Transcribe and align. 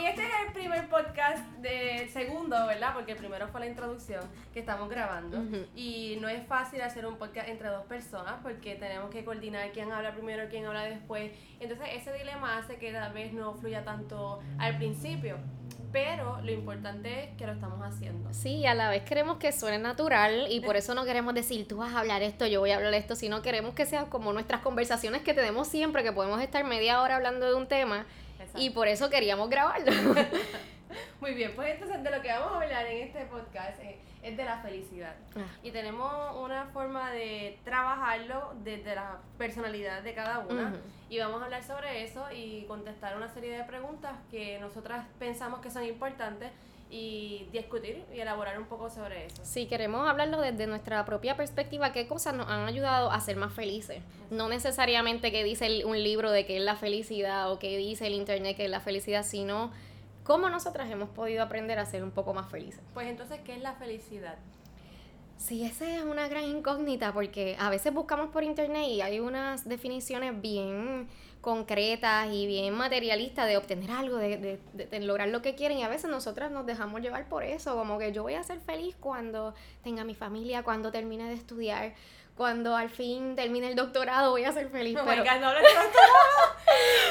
hoy 0.00 0.06
este 0.06 0.22
es 0.22 0.30
el 0.46 0.52
primer 0.52 0.88
podcast 0.88 1.44
de 1.58 2.08
segundo, 2.12 2.56
¿verdad? 2.66 2.94
Porque 2.94 3.12
el 3.12 3.18
primero 3.18 3.48
fue 3.48 3.60
la 3.60 3.66
introducción 3.66 4.22
que 4.52 4.60
estamos 4.60 4.88
grabando. 4.88 5.38
Y 5.76 6.16
no 6.20 6.28
es 6.28 6.46
fácil 6.46 6.80
hacer 6.80 7.04
un 7.06 7.16
podcast 7.16 7.48
entre 7.48 7.68
dos 7.68 7.84
personas 7.84 8.36
porque 8.42 8.76
tenemos 8.76 9.10
que 9.10 9.24
coordinar 9.24 9.70
quién 9.72 9.92
habla 9.92 10.12
primero, 10.12 10.48
quién 10.48 10.64
habla 10.64 10.84
después. 10.84 11.32
Entonces 11.60 11.88
ese 11.94 12.12
dilema 12.14 12.58
hace 12.58 12.76
que 12.76 12.92
tal 12.92 13.12
vez 13.12 13.32
no 13.32 13.52
fluya 13.54 13.84
tanto 13.84 14.40
al 14.58 14.76
principio. 14.78 15.36
Pero 15.92 16.40
lo 16.42 16.52
importante 16.52 17.24
es 17.24 17.36
que 17.36 17.46
lo 17.46 17.52
estamos 17.52 17.80
haciendo. 17.82 18.32
Sí, 18.32 18.64
a 18.64 18.74
la 18.74 18.90
vez 18.90 19.02
queremos 19.02 19.38
que 19.38 19.50
suene 19.50 19.78
natural 19.78 20.46
y 20.48 20.60
por 20.60 20.76
eso 20.76 20.94
no 20.94 21.04
queremos 21.04 21.34
decir 21.34 21.66
tú 21.66 21.78
vas 21.78 21.92
a 21.92 21.98
hablar 21.98 22.22
esto, 22.22 22.46
yo 22.46 22.60
voy 22.60 22.70
a 22.70 22.76
hablar 22.76 22.94
esto, 22.94 23.16
sino 23.16 23.42
queremos 23.42 23.74
que 23.74 23.86
sea 23.86 24.04
como 24.04 24.32
nuestras 24.32 24.60
conversaciones 24.60 25.22
que 25.22 25.34
tenemos 25.34 25.66
siempre, 25.66 26.04
que 26.04 26.12
podemos 26.12 26.40
estar 26.40 26.64
media 26.64 27.02
hora 27.02 27.16
hablando 27.16 27.46
de 27.46 27.54
un 27.54 27.66
tema 27.66 28.06
y 28.56 28.70
por 28.70 28.88
eso 28.88 29.10
queríamos 29.10 29.48
grabarlo. 29.50 29.92
Muy 31.20 31.34
bien, 31.34 31.52
pues 31.54 31.74
entonces 31.74 32.02
de 32.02 32.10
lo 32.10 32.22
que 32.22 32.28
vamos 32.28 32.52
a 32.52 32.62
hablar 32.62 32.86
en 32.86 33.06
este 33.06 33.24
podcast 33.26 33.80
es, 34.22 34.36
de 34.36 34.44
la 34.44 34.58
felicidad. 34.58 35.14
Ah. 35.36 35.40
Y 35.62 35.70
tenemos 35.70 36.36
una 36.36 36.66
forma 36.66 37.10
de 37.10 37.58
trabajarlo 37.64 38.54
desde 38.62 38.94
la 38.94 39.18
personalidad 39.38 40.02
de 40.02 40.14
cada 40.14 40.40
una. 40.40 40.74
Y 41.08 41.18
vamos 41.18 41.40
a 41.40 41.46
hablar 41.46 41.62
sobre 41.62 42.04
eso 42.04 42.24
y 42.32 42.64
contestar 42.66 43.16
una 43.16 43.28
serie 43.28 43.56
de 43.56 43.64
preguntas 43.64 44.12
que 44.30 44.58
nosotras 44.60 45.06
pensamos 45.18 45.60
que 45.60 45.70
son 45.70 45.84
importantes 45.84 46.50
y 46.90 47.46
discutir 47.52 48.04
y 48.12 48.20
elaborar 48.20 48.58
un 48.58 48.66
poco 48.66 48.90
sobre 48.90 49.26
eso. 49.26 49.42
Sí, 49.44 49.66
queremos 49.66 50.08
hablarlo 50.08 50.40
desde 50.40 50.66
nuestra 50.66 51.04
propia 51.04 51.36
perspectiva, 51.36 51.92
qué 51.92 52.08
cosas 52.08 52.34
nos 52.34 52.48
han 52.48 52.66
ayudado 52.66 53.12
a 53.12 53.20
ser 53.20 53.36
más 53.36 53.52
felices. 53.52 54.02
No 54.30 54.48
necesariamente 54.48 55.30
que 55.30 55.44
dice 55.44 55.84
un 55.84 56.02
libro 56.02 56.30
de 56.30 56.46
qué 56.46 56.56
es 56.56 56.62
la 56.62 56.76
felicidad 56.76 57.52
o 57.52 57.58
qué 57.58 57.76
dice 57.76 58.08
el 58.08 58.14
internet 58.14 58.56
que 58.56 58.64
es 58.64 58.70
la 58.70 58.80
felicidad, 58.80 59.24
sino 59.24 59.70
cómo 60.24 60.50
nosotras 60.50 60.90
hemos 60.90 61.08
podido 61.10 61.42
aprender 61.42 61.78
a 61.78 61.86
ser 61.86 62.02
un 62.02 62.10
poco 62.10 62.34
más 62.34 62.50
felices. 62.50 62.80
Pues 62.92 63.06
entonces, 63.08 63.40
¿qué 63.44 63.54
es 63.54 63.60
la 63.60 63.74
felicidad? 63.74 64.36
Sí, 65.36 65.64
esa 65.64 65.96
es 65.96 66.02
una 66.02 66.28
gran 66.28 66.44
incógnita 66.44 67.14
porque 67.14 67.56
a 67.58 67.70
veces 67.70 67.94
buscamos 67.94 68.28
por 68.28 68.44
internet 68.44 68.88
y 68.88 69.00
hay 69.00 69.20
unas 69.20 69.66
definiciones 69.66 70.38
bien 70.40 71.08
concretas 71.40 72.28
y 72.32 72.46
bien 72.46 72.74
materialistas 72.74 73.46
de 73.46 73.56
obtener 73.56 73.90
algo, 73.90 74.16
de, 74.18 74.58
de, 74.72 75.00
lograr 75.00 75.28
lo 75.28 75.40
que 75.40 75.54
quieren 75.54 75.78
y 75.78 75.82
a 75.82 75.88
veces 75.88 76.10
nosotras 76.10 76.50
nos 76.50 76.66
dejamos 76.66 77.00
llevar 77.00 77.28
por 77.28 77.44
eso, 77.44 77.74
como 77.76 77.98
que 77.98 78.12
yo 78.12 78.22
voy 78.22 78.34
a 78.34 78.42
ser 78.42 78.60
feliz 78.60 78.94
cuando 79.00 79.54
tenga 79.82 80.04
mi 80.04 80.14
familia, 80.14 80.62
cuando 80.62 80.92
termine 80.92 81.28
de 81.28 81.34
estudiar, 81.34 81.94
cuando 82.36 82.76
al 82.76 82.90
fin 82.90 83.36
termine 83.36 83.68
el 83.68 83.74
doctorado 83.74 84.30
voy 84.30 84.44
a 84.44 84.52
ser 84.52 84.68
feliz. 84.68 84.96
Oh 85.00 85.04
pero... 85.06 85.24
no 85.24 85.52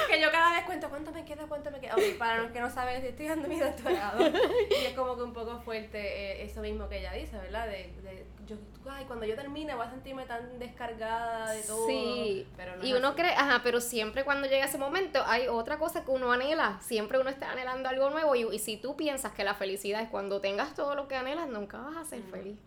que 0.09 0.21
yo 0.21 0.31
cada 0.31 0.55
vez 0.55 0.65
cuento 0.65 0.89
cuánto 0.89 1.11
me 1.11 1.25
queda, 1.25 1.45
cuánto 1.47 1.71
me 1.71 1.79
queda. 1.79 1.95
para 2.17 2.43
los 2.43 2.51
que 2.51 2.59
no 2.59 2.69
saben, 2.69 3.03
estoy 3.03 3.27
dando 3.27 3.47
mi 3.47 3.59
doctorado. 3.59 4.27
Y 4.69 4.85
es 4.85 4.93
como 4.95 5.15
que 5.15 5.23
un 5.23 5.33
poco 5.33 5.59
fuerte 5.61 5.99
eh, 5.99 6.43
eso 6.43 6.61
mismo 6.61 6.87
que 6.89 6.99
ella 6.99 7.13
dice, 7.13 7.37
¿verdad? 7.37 7.67
De, 7.67 7.93
de 8.01 8.25
yo, 8.47 8.55
ay, 8.89 9.05
cuando 9.05 9.25
yo 9.25 9.35
termine 9.35 9.75
voy 9.75 9.85
a 9.85 9.89
sentirme 9.91 10.25
tan 10.25 10.57
descargada 10.57 11.51
de 11.51 11.61
todo. 11.61 11.87
Sí, 11.87 12.47
pero 12.57 12.83
y 12.83 12.93
uno 12.93 13.15
cree, 13.15 13.31
ajá, 13.33 13.61
pero 13.63 13.79
siempre 13.79 14.23
cuando 14.23 14.47
llega 14.47 14.65
ese 14.65 14.77
momento 14.77 15.21
hay 15.25 15.47
otra 15.47 15.77
cosa 15.77 16.03
que 16.03 16.11
uno 16.11 16.31
anhela. 16.31 16.79
Siempre 16.81 17.19
uno 17.19 17.29
está 17.29 17.51
anhelando 17.51 17.89
algo 17.89 18.09
nuevo 18.09 18.35
y, 18.35 18.47
y 18.55 18.59
si 18.59 18.77
tú 18.77 18.95
piensas 18.95 19.33
que 19.33 19.43
la 19.43 19.53
felicidad 19.53 20.01
es 20.01 20.09
cuando 20.09 20.41
tengas 20.41 20.73
todo 20.73 20.95
lo 20.95 21.07
que 21.07 21.15
anhelas, 21.15 21.47
nunca 21.47 21.77
vas 21.77 21.97
a 21.97 22.05
ser 22.05 22.23
feliz. 22.23 22.57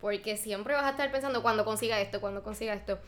Porque 0.00 0.36
siempre 0.36 0.74
vas 0.74 0.84
a 0.84 0.90
estar 0.90 1.10
pensando 1.10 1.42
cuando 1.42 1.64
consiga 1.64 2.00
esto, 2.00 2.20
cuando 2.20 2.42
consiga 2.42 2.74
esto. 2.74 2.98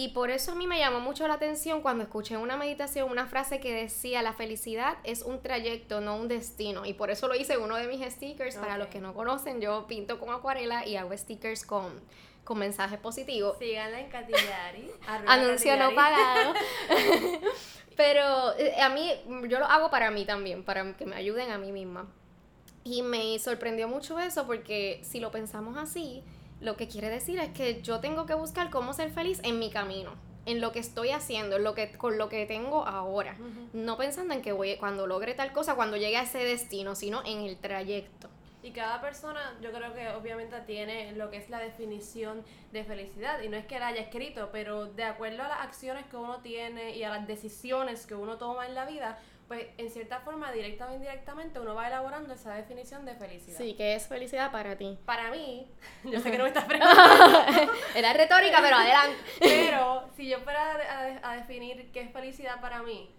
Y 0.00 0.08
por 0.08 0.30
eso 0.30 0.52
a 0.52 0.54
mí 0.54 0.66
me 0.66 0.78
llamó 0.78 0.98
mucho 0.98 1.28
la 1.28 1.34
atención 1.34 1.82
cuando 1.82 2.04
escuché 2.04 2.38
una 2.38 2.56
meditación 2.56 3.10
una 3.10 3.26
frase 3.26 3.60
que 3.60 3.74
decía, 3.74 4.22
la 4.22 4.32
felicidad 4.32 4.96
es 5.04 5.20
un 5.20 5.42
trayecto, 5.42 6.00
no 6.00 6.16
un 6.16 6.26
destino. 6.26 6.86
Y 6.86 6.94
por 6.94 7.10
eso 7.10 7.28
lo 7.28 7.34
hice 7.34 7.58
uno 7.58 7.76
de 7.76 7.86
mis 7.86 8.00
stickers. 8.10 8.56
Para 8.56 8.78
los 8.78 8.88
que 8.88 8.98
no 8.98 9.12
conocen, 9.12 9.60
yo 9.60 9.86
pinto 9.86 10.18
con 10.18 10.30
acuarela 10.30 10.86
y 10.86 10.96
hago 10.96 11.14
stickers 11.14 11.66
con, 11.66 12.00
con 12.44 12.58
mensajes 12.58 12.98
positivos. 12.98 13.58
Síganla 13.58 14.00
en 14.00 14.08
Catillari. 14.08 14.90
Anuncio 15.26 15.76
no 15.76 15.94
pagado. 15.94 16.54
Pero 17.94 18.56
eh, 18.56 18.80
a 18.80 18.88
mí, 18.88 19.12
yo 19.50 19.58
lo 19.58 19.66
hago 19.66 19.90
para 19.90 20.10
mí 20.10 20.24
también, 20.24 20.64
para 20.64 20.96
que 20.96 21.04
me 21.04 21.14
ayuden 21.14 21.50
a 21.50 21.58
mí 21.58 21.72
misma. 21.72 22.08
Y 22.84 23.02
me 23.02 23.38
sorprendió 23.38 23.86
mucho 23.86 24.18
eso 24.18 24.46
porque 24.46 25.02
si 25.02 25.20
lo 25.20 25.30
pensamos 25.30 25.76
así, 25.76 26.24
lo 26.60 26.76
que 26.76 26.88
quiere 26.88 27.08
decir 27.08 27.38
es 27.38 27.50
que 27.50 27.82
yo 27.82 28.00
tengo 28.00 28.26
que 28.26 28.34
buscar 28.34 28.70
cómo 28.70 28.92
ser 28.92 29.10
feliz 29.10 29.40
en 29.42 29.58
mi 29.58 29.70
camino, 29.70 30.12
en 30.46 30.60
lo 30.60 30.72
que 30.72 30.78
estoy 30.78 31.10
haciendo, 31.10 31.56
en 31.56 31.64
lo 31.64 31.74
que, 31.74 31.92
con 31.92 32.18
lo 32.18 32.28
que 32.28 32.46
tengo 32.46 32.86
ahora. 32.86 33.36
No 33.72 33.96
pensando 33.96 34.34
en 34.34 34.42
que 34.42 34.52
voy, 34.52 34.76
cuando 34.76 35.06
logre 35.06 35.34
tal 35.34 35.52
cosa, 35.52 35.74
cuando 35.74 35.96
llegue 35.96 36.16
a 36.16 36.22
ese 36.22 36.38
destino, 36.38 36.94
sino 36.94 37.24
en 37.24 37.40
el 37.40 37.56
trayecto. 37.56 38.28
Y 38.62 38.72
cada 38.72 39.00
persona, 39.00 39.56
yo 39.62 39.72
creo 39.72 39.94
que 39.94 40.10
obviamente 40.10 40.60
tiene 40.66 41.12
lo 41.12 41.30
que 41.30 41.38
es 41.38 41.48
la 41.48 41.58
definición 41.60 42.44
de 42.72 42.84
felicidad. 42.84 43.40
Y 43.40 43.48
no 43.48 43.56
es 43.56 43.64
que 43.64 43.78
la 43.78 43.88
haya 43.88 44.02
escrito, 44.02 44.50
pero 44.52 44.84
de 44.84 45.04
acuerdo 45.04 45.42
a 45.42 45.48
las 45.48 45.60
acciones 45.60 46.04
que 46.06 46.16
uno 46.16 46.40
tiene 46.40 46.94
y 46.94 47.02
a 47.02 47.08
las 47.08 47.26
decisiones 47.26 48.06
que 48.06 48.14
uno 48.14 48.36
toma 48.36 48.66
en 48.66 48.74
la 48.74 48.84
vida, 48.84 49.18
pues 49.50 49.66
en 49.78 49.90
cierta 49.90 50.20
forma, 50.20 50.52
directa 50.52 50.88
o 50.88 50.94
indirectamente, 50.94 51.58
uno 51.58 51.74
va 51.74 51.88
elaborando 51.88 52.32
esa 52.34 52.54
definición 52.54 53.04
de 53.04 53.16
felicidad. 53.16 53.58
Sí, 53.58 53.74
¿qué 53.74 53.96
es 53.96 54.06
felicidad 54.06 54.52
para 54.52 54.76
ti? 54.76 54.96
Para 55.04 55.28
mí, 55.32 55.66
yo 56.04 56.20
sé 56.20 56.30
que 56.30 56.38
no 56.38 56.44
me 56.44 56.50
estás 56.50 56.66
preguntando. 56.66 57.72
Era 57.96 58.12
retórica, 58.12 58.60
pero 58.62 58.76
adelante. 58.76 59.18
pero 59.40 60.08
si 60.14 60.28
yo 60.28 60.38
fuera 60.38 61.18
a, 61.24 61.34
definir 61.34 61.90
qué 61.90 62.02
es 62.02 62.12
felicidad 62.12 62.60
para 62.60 62.84
mí, 62.84 63.10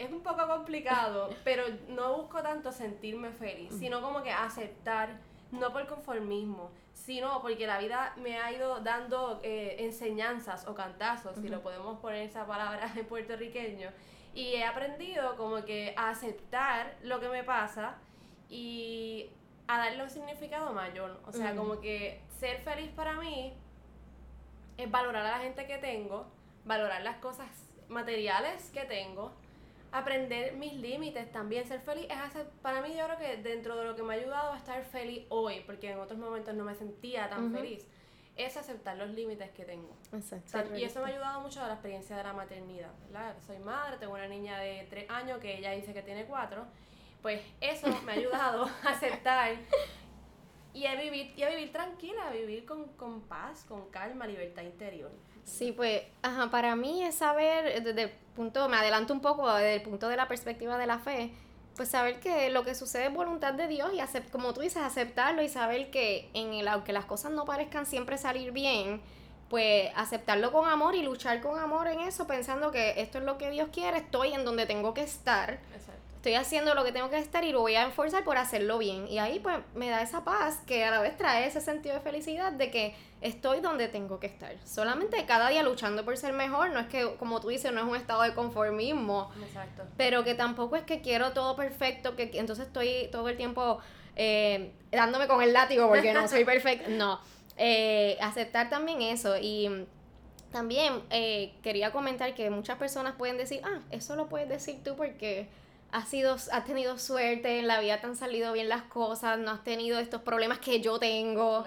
es 0.00 0.10
un 0.10 0.20
poco 0.24 0.48
complicado, 0.48 1.30
pero 1.44 1.62
no 1.86 2.16
busco 2.16 2.42
tanto 2.42 2.72
sentirme 2.72 3.30
feliz, 3.30 3.72
sino 3.78 4.02
como 4.02 4.24
que 4.24 4.32
aceptar, 4.32 5.10
no 5.50 5.72
por 5.72 5.86
conformismo, 5.86 6.70
sino 6.92 7.40
porque 7.40 7.66
la 7.66 7.78
vida 7.78 8.12
me 8.16 8.38
ha 8.38 8.52
ido 8.52 8.80
dando 8.80 9.40
eh, 9.42 9.76
enseñanzas 9.80 10.66
o 10.66 10.74
cantazos, 10.74 11.36
si 11.36 11.48
lo 11.48 11.62
podemos 11.62 11.98
poner 12.00 12.28
esa 12.28 12.46
palabra 12.46 12.92
en 12.96 13.06
puertorriqueño, 13.06 13.90
y 14.34 14.54
he 14.54 14.64
aprendido 14.64 15.36
como 15.36 15.64
que 15.64 15.94
a 15.96 16.10
aceptar 16.10 16.96
lo 17.02 17.18
que 17.20 17.28
me 17.28 17.44
pasa 17.44 17.96
y 18.48 19.30
a 19.66 19.78
darle 19.78 20.02
un 20.02 20.10
significado 20.10 20.72
mayor. 20.72 21.20
O 21.26 21.32
sea, 21.32 21.54
como 21.54 21.80
que 21.80 22.22
ser 22.38 22.60
feliz 22.60 22.90
para 22.92 23.14
mí 23.14 23.54
es 24.76 24.90
valorar 24.90 25.26
a 25.26 25.30
la 25.30 25.38
gente 25.38 25.66
que 25.66 25.78
tengo, 25.78 26.26
valorar 26.64 27.02
las 27.02 27.16
cosas 27.16 27.48
materiales 27.88 28.70
que 28.70 28.84
tengo, 28.84 29.32
aprender 29.92 30.54
mis 30.54 30.74
límites 30.74 31.30
también. 31.32 31.66
Ser 31.66 31.80
feliz 31.80 32.06
es 32.10 32.16
hacer, 32.16 32.48
para 32.62 32.82
mí 32.82 32.94
yo 32.96 33.04
creo 33.04 33.18
que 33.18 33.42
dentro 33.42 33.76
de 33.76 33.84
lo 33.84 33.96
que 33.96 34.02
me 34.02 34.14
ha 34.14 34.16
ayudado 34.16 34.52
a 34.52 34.56
estar 34.56 34.82
feliz 34.84 35.26
hoy, 35.28 35.62
porque 35.66 35.90
en 35.90 35.98
otros 35.98 36.18
momentos 36.18 36.54
no 36.54 36.64
me 36.64 36.74
sentía 36.74 37.28
tan 37.28 37.52
feliz, 37.52 37.86
es 38.36 38.56
aceptar 38.56 38.96
los 38.96 39.10
límites 39.10 39.50
que 39.50 39.64
tengo. 39.64 39.96
Exacto. 40.12 40.76
y 40.76 40.84
eso 40.84 41.00
me 41.00 41.06
ha 41.06 41.14
ayudado 41.14 41.40
mucho 41.40 41.62
a 41.62 41.66
la 41.66 41.74
experiencia 41.74 42.16
de 42.16 42.22
la 42.22 42.32
maternidad, 42.32 42.92
¿verdad? 43.06 43.36
Soy 43.46 43.58
madre, 43.58 43.96
tengo 43.98 44.14
una 44.14 44.28
niña 44.28 44.58
de 44.58 44.86
tres 44.88 45.10
años 45.10 45.38
que 45.38 45.58
ella 45.58 45.72
dice 45.72 45.92
que 45.92 46.02
tiene 46.02 46.24
cuatro. 46.24 46.66
Pues 47.22 47.40
eso 47.60 47.88
me 48.04 48.12
ha 48.12 48.14
ayudado 48.14 48.64
a 48.84 48.90
aceptar 48.90 49.56
y 50.72 50.86
a 50.86 50.94
vivir, 50.94 51.32
y 51.36 51.42
a 51.42 51.48
vivir 51.48 51.72
tranquila, 51.72 52.28
a 52.28 52.32
vivir 52.32 52.64
con, 52.64 52.84
con 52.90 53.22
paz, 53.22 53.64
con 53.64 53.90
calma, 53.90 54.26
libertad 54.26 54.62
interior. 54.62 55.10
Sí, 55.42 55.72
pues, 55.72 56.02
ajá, 56.22 56.50
para 56.50 56.76
mí 56.76 57.02
es 57.02 57.16
saber, 57.16 57.82
desde 57.82 58.14
punto, 58.38 58.68
me 58.68 58.76
adelanto 58.76 59.12
un 59.12 59.20
poco, 59.20 59.52
desde 59.52 59.74
el 59.74 59.82
punto 59.82 60.08
de 60.08 60.16
la 60.16 60.28
perspectiva 60.28 60.78
de 60.78 60.86
la 60.86 61.00
fe, 61.00 61.32
pues 61.74 61.88
saber 61.88 62.20
que 62.20 62.50
lo 62.50 62.62
que 62.62 62.76
sucede 62.76 63.06
es 63.06 63.12
voluntad 63.12 63.52
de 63.54 63.66
Dios 63.66 63.92
y 63.92 63.98
hacer, 63.98 64.30
como 64.30 64.54
tú 64.54 64.60
dices, 64.60 64.80
aceptarlo 64.80 65.42
y 65.42 65.48
saber 65.48 65.90
que 65.90 66.30
en 66.34 66.54
el, 66.54 66.68
aunque 66.68 66.92
las 66.92 67.04
cosas 67.04 67.32
no 67.32 67.44
parezcan 67.44 67.84
siempre 67.84 68.16
salir 68.16 68.52
bien, 68.52 69.00
pues 69.50 69.90
aceptarlo 69.96 70.52
con 70.52 70.68
amor 70.68 70.94
y 70.94 71.02
luchar 71.02 71.40
con 71.40 71.58
amor 71.58 71.88
en 71.88 71.98
eso, 72.00 72.28
pensando 72.28 72.70
que 72.70 73.00
esto 73.00 73.18
es 73.18 73.24
lo 73.24 73.38
que 73.38 73.50
Dios 73.50 73.70
quiere, 73.72 73.98
estoy 73.98 74.32
en 74.32 74.44
donde 74.44 74.66
tengo 74.66 74.94
que 74.94 75.02
estar. 75.02 75.58
Exacto 75.74 75.97
estoy 76.28 76.34
haciendo 76.34 76.74
lo 76.74 76.84
que 76.84 76.92
tengo 76.92 77.08
que 77.08 77.18
estar 77.18 77.42
y 77.44 77.52
lo 77.52 77.60
voy 77.60 77.74
a 77.74 77.84
enforzar 77.84 78.22
por 78.22 78.36
hacerlo 78.36 78.76
bien. 78.76 79.08
Y 79.08 79.18
ahí 79.18 79.38
pues 79.38 79.56
me 79.74 79.88
da 79.88 80.02
esa 80.02 80.24
paz 80.24 80.60
que 80.66 80.84
a 80.84 80.90
la 80.90 81.00
vez 81.00 81.16
trae 81.16 81.46
ese 81.46 81.62
sentido 81.62 81.94
de 81.94 82.00
felicidad 82.02 82.52
de 82.52 82.70
que 82.70 82.94
estoy 83.22 83.60
donde 83.60 83.88
tengo 83.88 84.20
que 84.20 84.26
estar. 84.26 84.54
Solamente 84.66 85.24
cada 85.24 85.48
día 85.48 85.62
luchando 85.62 86.04
por 86.04 86.18
ser 86.18 86.34
mejor, 86.34 86.70
no 86.70 86.80
es 86.80 86.86
que, 86.88 87.14
como 87.16 87.40
tú 87.40 87.48
dices, 87.48 87.72
no 87.72 87.80
es 87.80 87.86
un 87.86 87.96
estado 87.96 88.22
de 88.22 88.34
conformismo. 88.34 89.30
Exacto. 89.42 89.84
Pero 89.96 90.22
que 90.22 90.34
tampoco 90.34 90.76
es 90.76 90.82
que 90.82 91.00
quiero 91.00 91.32
todo 91.32 91.56
perfecto, 91.56 92.14
que 92.14 92.30
entonces 92.34 92.66
estoy 92.66 93.08
todo 93.10 93.26
el 93.30 93.38
tiempo 93.38 93.78
eh, 94.14 94.72
dándome 94.92 95.28
con 95.28 95.42
el 95.42 95.54
látigo 95.54 95.88
porque 95.88 96.12
no 96.12 96.28
soy 96.28 96.44
perfecto. 96.44 96.90
No. 96.90 97.20
Eh, 97.56 98.18
aceptar 98.20 98.68
también 98.68 99.00
eso 99.00 99.38
y 99.40 99.86
también 100.52 101.02
eh, 101.08 101.54
quería 101.62 101.90
comentar 101.90 102.34
que 102.34 102.50
muchas 102.50 102.76
personas 102.76 103.14
pueden 103.16 103.38
decir, 103.38 103.62
ah, 103.64 103.80
eso 103.90 104.14
lo 104.14 104.28
puedes 104.28 104.48
decir 104.50 104.84
tú 104.84 104.94
porque 104.94 105.48
has, 105.92 106.08
sido, 106.08 106.34
has 106.34 106.64
tenido 106.64 106.98
suerte, 106.98 107.58
en 107.58 107.66
la 107.66 107.80
vida 107.80 108.00
te 108.00 108.06
han 108.06 108.16
salido 108.16 108.52
bien 108.52 108.68
las 108.68 108.82
cosas, 108.82 109.38
no 109.38 109.50
has 109.50 109.64
tenido 109.64 109.98
estos 109.98 110.22
problemas 110.22 110.58
que 110.58 110.80
yo 110.80 110.98
tengo. 110.98 111.64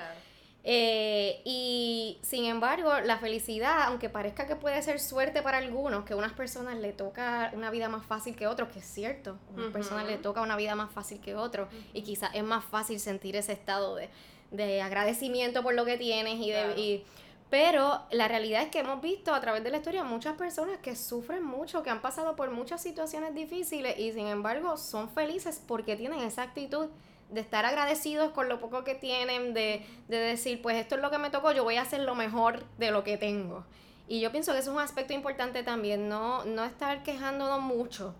Eh, 0.63 1.41
y 1.43 2.19
sin 2.21 2.45
embargo, 2.45 2.99
la 2.99 3.17
felicidad, 3.17 3.83
aunque 3.85 4.09
parezca 4.09 4.45
que 4.45 4.55
puede 4.55 4.79
ser 4.83 4.99
suerte 4.99 5.41
para 5.41 5.57
algunos, 5.57 6.05
que 6.05 6.13
a 6.13 6.15
unas 6.15 6.33
personas 6.33 6.77
le 6.77 6.93
toca 6.93 7.51
una 7.53 7.71
vida 7.71 7.89
más 7.89 8.05
fácil 8.05 8.35
que 8.35 8.45
otros, 8.45 8.69
que 8.69 8.79
es 8.79 8.85
cierto, 8.85 9.39
a 9.49 9.59
unas 9.59 9.71
personas 9.71 10.05
le 10.05 10.17
toca 10.17 10.41
una 10.41 10.55
vida 10.55 10.75
más 10.75 10.91
fácil 10.91 11.19
que 11.19 11.35
otros, 11.35 11.67
y 11.93 12.03
quizás 12.03 12.29
es 12.35 12.43
más 12.43 12.63
fácil 12.63 12.99
sentir 12.99 13.35
ese 13.35 13.53
estado 13.53 13.95
de, 13.95 14.09
de 14.51 14.81
agradecimiento 14.83 15.63
por 15.63 15.73
lo 15.73 15.85
que 15.85 15.97
tienes 15.97 16.39
y 16.39 16.51
de... 16.51 16.79
Y, 16.79 17.03
pero 17.51 18.01
la 18.11 18.29
realidad 18.29 18.63
es 18.63 18.69
que 18.69 18.79
hemos 18.79 19.01
visto 19.01 19.35
a 19.35 19.41
través 19.41 19.61
de 19.61 19.69
la 19.69 19.77
historia 19.77 20.05
muchas 20.05 20.37
personas 20.37 20.79
que 20.79 20.95
sufren 20.95 21.43
mucho, 21.43 21.83
que 21.83 21.89
han 21.89 22.01
pasado 22.01 22.37
por 22.37 22.49
muchas 22.49 22.81
situaciones 22.81 23.35
difíciles 23.35 23.99
y 23.99 24.13
sin 24.13 24.27
embargo 24.27 24.77
son 24.77 25.09
felices 25.09 25.61
porque 25.67 25.97
tienen 25.97 26.21
esa 26.21 26.43
actitud 26.43 26.87
de 27.29 27.41
estar 27.41 27.65
agradecidos 27.65 28.31
con 28.31 28.47
lo 28.47 28.61
poco 28.61 28.85
que 28.85 28.95
tienen, 28.95 29.53
de, 29.53 29.85
de 30.07 30.17
decir, 30.17 30.61
pues 30.61 30.77
esto 30.77 30.95
es 30.95 31.01
lo 31.01 31.11
que 31.11 31.17
me 31.17 31.29
tocó, 31.29 31.51
yo 31.51 31.65
voy 31.65 31.75
a 31.75 31.81
hacer 31.81 31.99
lo 31.99 32.15
mejor 32.15 32.63
de 32.77 32.91
lo 32.91 33.03
que 33.03 33.17
tengo. 33.17 33.65
Y 34.07 34.21
yo 34.21 34.31
pienso 34.31 34.53
que 34.53 34.59
eso 34.59 34.71
es 34.71 34.75
un 34.77 34.81
aspecto 34.81 35.11
importante 35.11 35.61
también, 35.61 36.07
no, 36.07 36.45
no 36.45 36.63
estar 36.63 37.03
quejándonos 37.03 37.59
mucho 37.59 38.15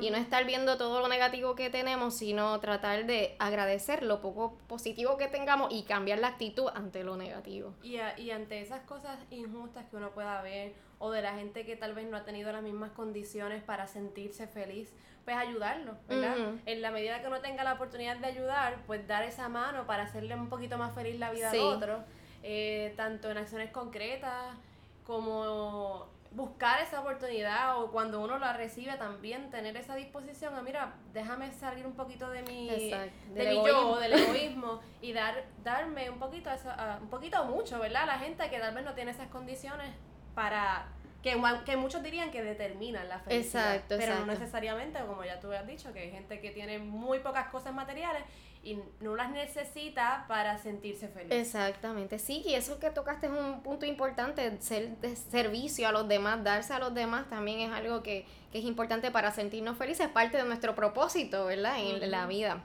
y 0.00 0.10
no 0.10 0.16
estar 0.16 0.44
viendo 0.44 0.78
todo 0.78 1.00
lo 1.00 1.08
negativo 1.08 1.54
que 1.54 1.70
tenemos, 1.70 2.16
sino 2.16 2.58
tratar 2.60 3.06
de 3.06 3.36
agradecer 3.38 4.02
lo 4.02 4.20
poco 4.20 4.56
positivo 4.66 5.16
que 5.16 5.28
tengamos 5.28 5.72
y 5.72 5.82
cambiar 5.82 6.18
la 6.18 6.28
actitud 6.28 6.68
ante 6.74 7.04
lo 7.04 7.16
negativo. 7.16 7.74
Y, 7.82 7.96
y 8.16 8.30
ante 8.30 8.60
esas 8.60 8.80
cosas 8.82 9.18
injustas 9.30 9.86
que 9.90 9.96
uno 9.96 10.10
pueda 10.10 10.40
ver 10.42 10.74
o 10.98 11.10
de 11.10 11.20
la 11.20 11.34
gente 11.34 11.66
que 11.66 11.76
tal 11.76 11.94
vez 11.94 12.06
no 12.06 12.16
ha 12.16 12.24
tenido 12.24 12.52
las 12.52 12.62
mismas 12.62 12.92
condiciones 12.92 13.62
para 13.62 13.86
sentirse 13.88 14.46
feliz, 14.46 14.94
pues 15.24 15.36
ayudarlo, 15.36 15.96
¿verdad? 16.08 16.36
En 16.64 16.80
la 16.80 16.90
medida 16.90 17.20
que 17.20 17.26
uno 17.26 17.40
tenga 17.40 17.64
la 17.64 17.74
oportunidad 17.74 18.16
de 18.16 18.26
ayudar, 18.26 18.78
pues 18.86 19.06
dar 19.06 19.24
esa 19.24 19.48
mano 19.48 19.86
para 19.86 20.04
hacerle 20.04 20.34
un 20.34 20.48
poquito 20.48 20.78
más 20.78 20.94
feliz 20.94 21.18
la 21.18 21.32
vida 21.32 21.50
de 21.50 21.60
otro, 21.60 22.04
eh, 22.42 22.94
tanto 22.96 23.30
en 23.30 23.38
acciones 23.38 23.70
concretas 23.70 24.56
como 25.04 26.06
buscar 26.34 26.80
esa 26.80 27.00
oportunidad 27.00 27.82
o 27.82 27.90
cuando 27.90 28.22
uno 28.22 28.38
la 28.38 28.52
recibe 28.52 28.94
también 28.96 29.50
tener 29.50 29.76
esa 29.76 29.94
disposición 29.94 30.54
a 30.54 30.62
mira 30.62 30.94
déjame 31.12 31.52
salir 31.52 31.86
un 31.86 31.92
poquito 31.92 32.30
de 32.30 32.42
mi 32.42 32.68
de 32.68 33.10
mi 33.34 33.56
yo 33.66 33.98
del 33.98 34.12
egoísmo 34.14 34.80
y 35.00 35.12
dar 35.12 35.44
darme 35.62 36.08
un 36.08 36.18
poquito 36.18 36.50
eso, 36.50 36.70
un 37.00 37.08
poquito 37.08 37.44
mucho 37.44 37.78
verdad 37.78 38.06
la 38.06 38.18
gente 38.18 38.48
que 38.48 38.58
tal 38.58 38.74
vez 38.74 38.84
no 38.84 38.94
tiene 38.94 39.10
esas 39.10 39.28
condiciones 39.28 39.90
para 40.34 40.86
que, 41.22 41.40
que 41.64 41.76
muchos 41.76 42.02
dirían 42.02 42.30
que 42.30 42.42
determinan 42.42 43.08
la 43.08 43.20
felicidad. 43.20 43.76
Exacto, 43.76 43.96
pero 43.98 44.18
no 44.18 44.26
necesariamente, 44.26 44.98
como 45.06 45.24
ya 45.24 45.38
tú 45.40 45.52
has 45.52 45.66
dicho, 45.66 45.92
que 45.92 46.00
hay 46.00 46.10
gente 46.10 46.40
que 46.40 46.50
tiene 46.50 46.78
muy 46.78 47.20
pocas 47.20 47.48
cosas 47.48 47.72
materiales 47.72 48.22
y 48.64 48.78
no 49.00 49.16
las 49.16 49.30
necesita 49.30 50.24
para 50.28 50.58
sentirse 50.58 51.08
feliz. 51.08 51.32
Exactamente, 51.32 52.18
sí, 52.18 52.42
y 52.46 52.54
eso 52.54 52.78
que 52.78 52.90
tocaste 52.90 53.26
es 53.26 53.32
un 53.32 53.62
punto 53.62 53.86
importante, 53.86 54.60
ser 54.60 54.96
de 54.98 55.16
servicio 55.16 55.88
a 55.88 55.92
los 55.92 56.08
demás, 56.08 56.42
darse 56.44 56.72
a 56.72 56.78
los 56.78 56.94
demás 56.94 57.28
también 57.28 57.60
es 57.60 57.72
algo 57.72 58.02
que, 58.02 58.26
es 58.52 58.64
importante 58.64 59.10
para 59.10 59.30
sentirnos 59.30 59.78
felices, 59.78 60.06
es 60.06 60.12
parte 60.12 60.36
de 60.36 60.44
nuestro 60.44 60.74
propósito, 60.74 61.46
¿verdad? 61.46 61.76
En 61.78 62.10
la 62.10 62.26
vida. 62.26 62.62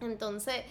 Entonces, 0.00 0.64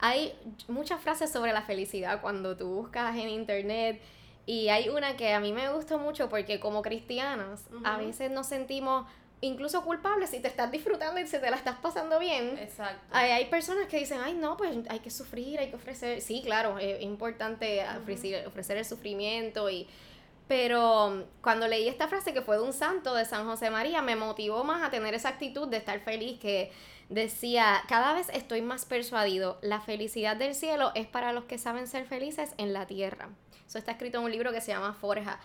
hay 0.00 0.34
muchas 0.68 1.00
frases 1.00 1.30
sobre 1.30 1.52
la 1.52 1.62
felicidad 1.62 2.20
cuando 2.20 2.56
tú 2.56 2.66
buscas 2.66 3.16
en 3.16 3.28
internet 3.28 4.02
y 4.46 4.68
hay 4.68 4.88
una 4.88 5.16
que 5.16 5.32
a 5.32 5.40
mí 5.40 5.52
me 5.52 5.72
gustó 5.72 5.98
mucho 5.98 6.28
porque 6.28 6.60
como 6.60 6.82
cristianas 6.82 7.66
a 7.84 7.96
veces 7.96 8.30
nos 8.30 8.46
sentimos 8.46 9.06
incluso 9.40 9.82
culpables 9.84 10.30
si 10.30 10.40
te 10.40 10.48
estás 10.48 10.70
disfrutando 10.70 11.20
y 11.20 11.26
si 11.26 11.38
te 11.38 11.50
la 11.50 11.56
estás 11.56 11.76
pasando 11.76 12.18
bien. 12.18 12.58
Exacto. 12.58 13.04
Hay, 13.10 13.30
hay 13.30 13.46
personas 13.46 13.86
que 13.86 13.98
dicen, 13.98 14.20
ay 14.22 14.34
no, 14.34 14.56
pues 14.56 14.76
hay 14.88 15.00
que 15.00 15.10
sufrir, 15.10 15.58
hay 15.58 15.70
que 15.70 15.76
ofrecer. 15.76 16.20
Sí, 16.20 16.42
claro, 16.44 16.78
es 16.78 17.02
importante 17.02 17.84
ofrecer, 18.00 18.46
ofrecer 18.46 18.76
el 18.76 18.84
sufrimiento 18.84 19.68
y... 19.70 19.86
Pero 20.46 21.24
cuando 21.40 21.66
leí 21.66 21.88
esta 21.88 22.06
frase 22.06 22.34
que 22.34 22.42
fue 22.42 22.58
de 22.58 22.62
un 22.64 22.74
santo 22.74 23.14
de 23.14 23.24
San 23.24 23.46
José 23.46 23.70
María, 23.70 24.02
me 24.02 24.14
motivó 24.14 24.62
más 24.62 24.82
a 24.82 24.90
tener 24.90 25.14
esa 25.14 25.30
actitud 25.30 25.68
de 25.68 25.78
estar 25.78 25.98
feliz 26.00 26.38
que 26.38 26.70
decía, 27.08 27.82
cada 27.88 28.12
vez 28.12 28.28
estoy 28.30 28.60
más 28.60 28.84
persuadido, 28.84 29.58
la 29.62 29.80
felicidad 29.80 30.36
del 30.36 30.54
cielo 30.54 30.92
es 30.94 31.06
para 31.06 31.32
los 31.32 31.44
que 31.44 31.56
saben 31.56 31.86
ser 31.86 32.04
felices 32.04 32.52
en 32.58 32.74
la 32.74 32.86
tierra. 32.86 33.30
Eso 33.66 33.78
está 33.78 33.92
escrito 33.92 34.18
en 34.18 34.24
un 34.24 34.30
libro 34.30 34.52
que 34.52 34.60
se 34.60 34.72
llama 34.72 34.92
Forja. 34.92 35.40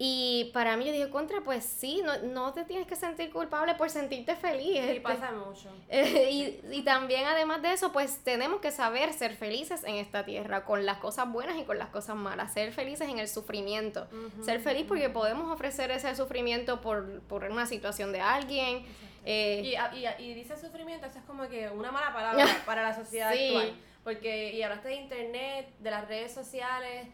Y 0.00 0.50
para 0.54 0.76
mí 0.76 0.84
yo 0.84 0.92
dije, 0.92 1.10
contra, 1.10 1.40
pues 1.40 1.64
sí, 1.64 2.02
no, 2.04 2.16
no 2.18 2.52
te 2.52 2.64
tienes 2.64 2.86
que 2.86 2.94
sentir 2.94 3.32
culpable 3.32 3.74
por 3.74 3.90
sentirte 3.90 4.36
feliz. 4.36 4.68
Y 4.68 4.78
este, 4.78 5.00
pasa 5.00 5.32
mucho. 5.32 5.74
y, 5.90 6.60
y, 6.70 6.82
también 6.82 7.26
además 7.26 7.62
de 7.62 7.72
eso, 7.72 7.90
pues 7.90 8.18
tenemos 8.22 8.60
que 8.60 8.70
saber 8.70 9.12
ser 9.12 9.34
felices 9.34 9.82
en 9.82 9.96
esta 9.96 10.24
tierra, 10.24 10.64
con 10.64 10.86
las 10.86 10.98
cosas 10.98 11.30
buenas 11.32 11.58
y 11.58 11.64
con 11.64 11.78
las 11.78 11.88
cosas 11.88 12.14
malas, 12.14 12.52
ser 12.52 12.72
felices 12.72 13.08
en 13.08 13.18
el 13.18 13.26
sufrimiento. 13.26 14.06
ser 14.44 14.60
feliz 14.60 14.86
porque 14.86 15.10
podemos 15.10 15.52
ofrecer 15.52 15.90
ese 15.90 16.14
sufrimiento 16.14 16.80
por, 16.80 17.20
por 17.22 17.42
una 17.44 17.66
situación 17.66 18.12
de 18.12 18.20
alguien. 18.20 18.86
Eh, 19.24 19.62
y, 19.64 19.98
y, 19.98 20.30
y, 20.30 20.34
dice 20.34 20.56
sufrimiento, 20.56 21.06
eso 21.06 21.18
es 21.18 21.24
como 21.24 21.48
que 21.48 21.68
una 21.70 21.90
mala 21.90 22.12
palabra 22.12 22.46
para 22.66 22.82
la 22.82 22.94
sociedad 22.94 23.32
actual. 23.32 23.72
Porque, 24.04 24.52
y 24.52 24.62
hablaste 24.62 24.88
de 24.88 24.94
internet, 24.94 25.74
de 25.80 25.90
las 25.90 26.06
redes 26.06 26.32
sociales 26.32 27.08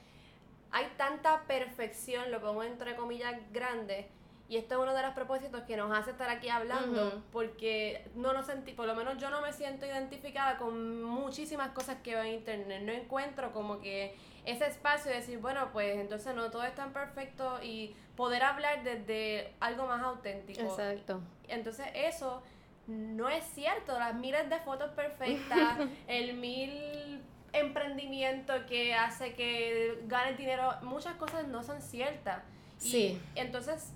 hay 0.74 0.86
tanta 0.96 1.44
perfección, 1.46 2.32
lo 2.32 2.40
pongo 2.40 2.64
entre 2.64 2.96
comillas 2.96 3.36
grandes, 3.52 4.06
y 4.48 4.56
esto 4.56 4.74
es 4.74 4.80
uno 4.80 4.92
de 4.92 5.02
los 5.02 5.14
propósitos 5.14 5.62
que 5.62 5.76
nos 5.76 5.96
hace 5.96 6.10
estar 6.10 6.28
aquí 6.28 6.48
hablando, 6.48 7.22
porque 7.30 8.06
no 8.16 8.32
nos 8.32 8.46
sentí, 8.46 8.72
por 8.72 8.86
lo 8.86 8.96
menos 8.96 9.16
yo 9.18 9.30
no 9.30 9.40
me 9.40 9.52
siento 9.52 9.86
identificada 9.86 10.58
con 10.58 11.02
muchísimas 11.02 11.70
cosas 11.70 11.98
que 12.02 12.14
veo 12.14 12.24
en 12.24 12.34
internet. 12.34 12.82
No 12.82 12.92
encuentro 12.92 13.52
como 13.52 13.78
que 13.78 14.16
ese 14.44 14.66
espacio 14.66 15.12
de 15.12 15.18
decir, 15.18 15.38
bueno, 15.38 15.70
pues 15.72 15.96
entonces 15.96 16.34
no 16.34 16.50
todo 16.50 16.64
es 16.64 16.74
tan 16.74 16.92
perfecto 16.92 17.62
y 17.62 17.94
poder 18.16 18.42
hablar 18.42 18.82
desde 18.82 19.54
algo 19.60 19.86
más 19.86 20.02
auténtico. 20.02 20.60
Exacto. 20.60 21.20
Entonces 21.48 21.86
eso 21.94 22.42
no 22.88 23.28
es 23.28 23.44
cierto. 23.44 23.98
Las 23.98 24.14
miles 24.14 24.50
de 24.50 24.58
fotos 24.58 24.90
perfectas, 24.90 25.78
el 26.08 26.34
mil 26.34 27.22
emprendimiento 27.54 28.52
que 28.66 28.94
hace 28.94 29.34
que 29.34 30.02
gane 30.06 30.34
dinero, 30.34 30.74
muchas 30.82 31.14
cosas 31.16 31.46
no 31.48 31.62
son 31.62 31.80
ciertas. 31.80 32.42
Sí. 32.78 33.20
Y 33.34 33.38
entonces, 33.38 33.92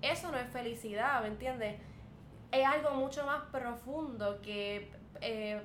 eso 0.00 0.30
no 0.30 0.38
es 0.38 0.50
felicidad, 0.50 1.20
¿me 1.22 1.28
entiendes? 1.28 1.76
Es 2.52 2.66
algo 2.66 2.92
mucho 2.92 3.26
más 3.26 3.42
profundo 3.50 4.40
que 4.40 4.90
eh, 5.20 5.60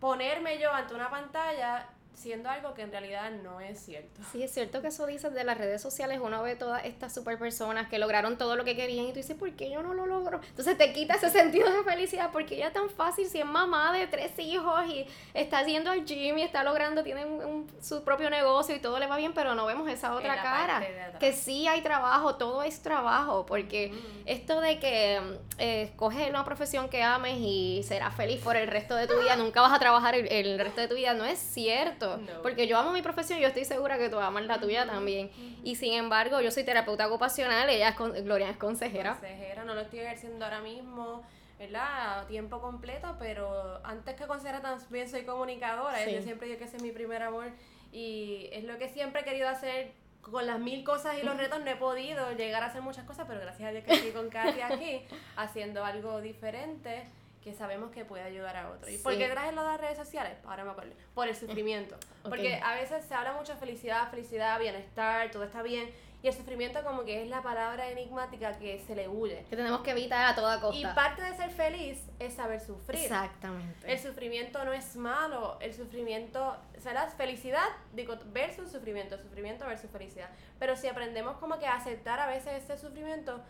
ponerme 0.00 0.58
yo 0.58 0.72
ante 0.72 0.94
una 0.94 1.10
pantalla 1.10 1.88
siendo 2.16 2.48
algo 2.48 2.72
que 2.72 2.82
en 2.82 2.90
realidad 2.90 3.30
no 3.30 3.60
es 3.60 3.78
cierto. 3.78 4.22
Sí, 4.32 4.42
es 4.42 4.50
cierto 4.50 4.80
que 4.80 4.88
eso 4.88 5.06
dices 5.06 5.34
de 5.34 5.44
las 5.44 5.58
redes 5.58 5.82
sociales, 5.82 6.18
uno 6.22 6.42
ve 6.42 6.56
todas 6.56 6.84
estas 6.84 7.12
super 7.12 7.38
personas 7.38 7.88
que 7.88 7.98
lograron 7.98 8.38
todo 8.38 8.56
lo 8.56 8.64
que 8.64 8.74
querían 8.74 9.04
y 9.04 9.08
tú 9.10 9.16
dices, 9.16 9.36
¿por 9.36 9.52
qué 9.52 9.70
yo 9.70 9.82
no 9.82 9.92
lo 9.92 10.06
logro? 10.06 10.40
Entonces 10.48 10.78
te 10.78 10.92
quita 10.92 11.14
ese 11.14 11.28
sentido 11.42 11.70
de 11.70 11.84
felicidad 11.84 12.30
porque 12.32 12.56
ella 12.56 12.68
es 12.68 12.72
tan 12.72 12.88
fácil, 12.88 13.28
si 13.28 13.38
es 13.38 13.44
mamá 13.44 13.92
de 13.92 14.06
tres 14.06 14.32
hijos 14.38 14.86
y 14.86 15.06
está 15.34 15.58
haciendo 15.58 15.90
al 15.90 16.04
gym 16.06 16.38
y 16.38 16.42
está 16.42 16.64
logrando, 16.64 17.02
tiene 17.02 17.26
un, 17.26 17.70
su 17.82 18.02
propio 18.02 18.30
negocio 18.30 18.74
y 18.74 18.80
todo 18.80 18.98
le 18.98 19.06
va 19.06 19.18
bien, 19.18 19.34
pero 19.34 19.54
no 19.54 19.66
vemos 19.66 19.88
esa 19.88 20.14
otra 20.14 20.42
cara, 20.42 20.82
que 21.20 21.34
sí 21.34 21.68
hay 21.68 21.82
trabajo, 21.82 22.36
todo 22.36 22.62
es 22.62 22.80
trabajo, 22.80 23.44
porque 23.44 23.92
esto 24.24 24.62
de 24.62 24.78
que 24.78 25.20
eh, 25.58 25.82
escoges 25.82 26.30
una 26.30 26.44
profesión 26.46 26.88
que 26.88 27.02
ames 27.02 27.36
y 27.38 27.82
serás 27.82 28.14
feliz 28.14 28.40
por 28.42 28.56
el 28.56 28.68
resto 28.68 28.94
de 28.94 29.06
tu 29.06 29.20
vida, 29.20 29.36
nunca 29.36 29.60
vas 29.60 29.74
a 29.74 29.78
trabajar 29.78 30.14
el 30.14 30.58
resto 30.58 30.80
de 30.80 30.88
tu 30.88 30.94
vida, 30.94 31.12
no 31.12 31.26
es 31.26 31.38
cierto 31.38 32.05
porque 32.42 32.66
yo 32.66 32.78
amo 32.78 32.92
mi 32.92 33.02
profesión 33.02 33.38
y 33.38 33.42
yo 33.42 33.48
estoy 33.48 33.64
segura 33.64 33.98
que 33.98 34.08
tú 34.08 34.18
amas 34.18 34.44
la 34.46 34.60
tuya 34.60 34.86
también. 34.86 35.30
Y 35.64 35.76
sin 35.76 35.94
embargo, 35.94 36.40
yo 36.40 36.50
soy 36.50 36.64
terapeuta 36.64 37.06
ocupacional, 37.06 37.68
ella 37.68 37.90
es 37.90 38.24
Gloria 38.24 38.50
es 38.50 38.56
consejera. 38.56 39.12
Consejera, 39.12 39.64
no 39.64 39.74
lo 39.74 39.80
estoy 39.82 40.00
ejerciendo 40.00 40.44
ahora 40.44 40.60
mismo. 40.60 41.24
¿verdad? 41.58 42.20
A 42.20 42.26
tiempo 42.26 42.60
completo, 42.60 43.16
pero 43.18 43.80
antes 43.82 44.14
que 44.14 44.26
consejera 44.26 44.60
también 44.60 45.08
soy 45.08 45.24
comunicadora. 45.24 46.04
Yo 46.04 46.20
siempre 46.20 46.48
digo 46.48 46.58
que 46.58 46.64
ese 46.64 46.76
es 46.76 46.82
mi 46.82 46.92
primer 46.92 47.22
amor 47.22 47.46
y 47.92 48.48
es 48.52 48.64
lo 48.64 48.76
que 48.76 48.90
siempre 48.90 49.22
he 49.22 49.24
querido 49.24 49.48
hacer 49.48 49.92
con 50.20 50.46
las 50.46 50.58
mil 50.58 50.84
cosas 50.84 51.16
y 51.18 51.22
los 51.22 51.36
retos 51.36 51.60
no 51.60 51.70
he 51.70 51.76
podido 51.76 52.32
llegar 52.32 52.62
a 52.62 52.66
hacer 52.66 52.82
muchas 52.82 53.04
cosas, 53.04 53.26
pero 53.28 53.40
gracias 53.40 53.68
a 53.68 53.72
Dios 53.72 53.84
que 53.84 53.94
estoy 53.94 54.10
con 54.10 54.28
Katia 54.28 54.66
aquí 54.66 55.02
haciendo 55.36 55.84
algo 55.84 56.20
diferente 56.20 57.04
que 57.46 57.54
sabemos 57.54 57.92
que 57.92 58.04
puede 58.04 58.24
ayudar 58.24 58.56
a 58.56 58.70
otro. 58.70 58.90
¿Y 58.90 58.98
por 58.98 59.16
qué 59.16 59.28
traje 59.28 59.52
lo 59.52 59.62
de 59.62 59.68
las 59.68 59.80
redes 59.80 59.96
sociales? 59.96 60.36
Ahora 60.44 60.64
me 60.64 60.72
acuerdo. 60.72 60.92
Por 61.14 61.28
el 61.28 61.36
sufrimiento. 61.36 61.96
Porque 62.24 62.60
a 62.60 62.74
veces 62.74 63.04
se 63.04 63.14
habla 63.14 63.34
mucho 63.34 63.52
de 63.52 63.58
felicidad, 63.60 64.10
felicidad, 64.10 64.58
bienestar, 64.58 65.30
todo 65.30 65.44
está 65.44 65.62
bien. 65.62 65.88
Y 66.24 66.26
el 66.26 66.34
sufrimiento 66.34 66.82
como 66.82 67.04
que 67.04 67.22
es 67.22 67.28
la 67.28 67.42
palabra 67.42 67.88
enigmática 67.88 68.58
que 68.58 68.82
se 68.84 68.96
le 68.96 69.06
huye. 69.06 69.44
Que 69.48 69.54
tenemos 69.54 69.82
que 69.82 69.92
evitar 69.92 70.26
a 70.26 70.34
toda 70.34 70.60
costa. 70.60 70.76
Y 70.76 70.92
parte 70.92 71.22
de 71.22 71.36
ser 71.36 71.50
feliz 71.50 72.02
es 72.18 72.34
saber 72.34 72.58
sufrir. 72.58 73.02
Exactamente. 73.02 73.92
El 73.92 73.98
sufrimiento 74.00 74.64
no 74.64 74.72
es 74.72 74.96
malo. 74.96 75.56
El 75.60 75.72
sufrimiento, 75.72 76.56
o 76.76 76.80
sea, 76.80 76.94
la 76.94 77.06
felicidad 77.10 77.68
digo, 77.92 78.16
versus 78.32 78.72
sufrimiento, 78.72 79.18
sufrimiento 79.18 79.66
versus 79.66 79.88
felicidad. 79.88 80.30
Pero 80.58 80.74
si 80.74 80.88
aprendemos 80.88 81.36
como 81.36 81.60
que 81.60 81.66
a 81.68 81.76
aceptar 81.76 82.18
a 82.18 82.26
veces 82.26 82.64
ese 82.64 82.76
sufrimiento, 82.76 83.40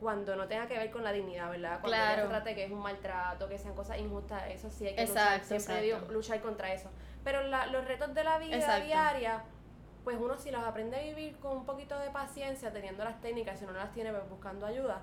cuando 0.00 0.36
no 0.36 0.46
tenga 0.46 0.66
que 0.68 0.78
ver 0.78 0.90
con 0.90 1.02
la 1.02 1.12
dignidad, 1.12 1.50
¿verdad? 1.50 1.80
Cuando 1.80 1.88
Claro. 1.96 2.22
se 2.22 2.28
trate 2.28 2.54
que 2.54 2.64
es 2.64 2.70
un 2.70 2.78
maltrato, 2.80 3.48
que 3.48 3.58
sean 3.58 3.74
cosas 3.74 3.98
injustas, 3.98 4.44
eso 4.48 4.70
sí 4.70 4.86
hay 4.86 4.94
que 4.94 5.02
Exacto, 5.02 5.30
luchar, 5.42 5.60
siempre 5.60 5.88
exacto. 5.88 6.12
luchar 6.12 6.40
contra 6.40 6.72
eso. 6.72 6.90
Pero 7.24 7.42
la- 7.42 7.66
los 7.66 7.84
retos 7.84 8.14
de 8.14 8.22
la 8.24 8.38
vida 8.38 8.56
Exacto. 8.56 8.86
diaria, 8.86 9.42
pues 10.04 10.16
uno 10.20 10.38
si 10.38 10.50
los 10.52 10.62
aprende 10.62 10.96
a 10.96 11.02
vivir 11.02 11.36
con 11.38 11.56
un 11.58 11.66
poquito 11.66 11.98
de 11.98 12.10
paciencia, 12.10 12.72
teniendo 12.72 13.02
las 13.04 13.20
técnicas, 13.20 13.58
si 13.58 13.66
no 13.66 13.72
las 13.72 13.92
tiene, 13.92 14.12
pues 14.12 14.28
buscando 14.30 14.66
ayuda, 14.66 15.02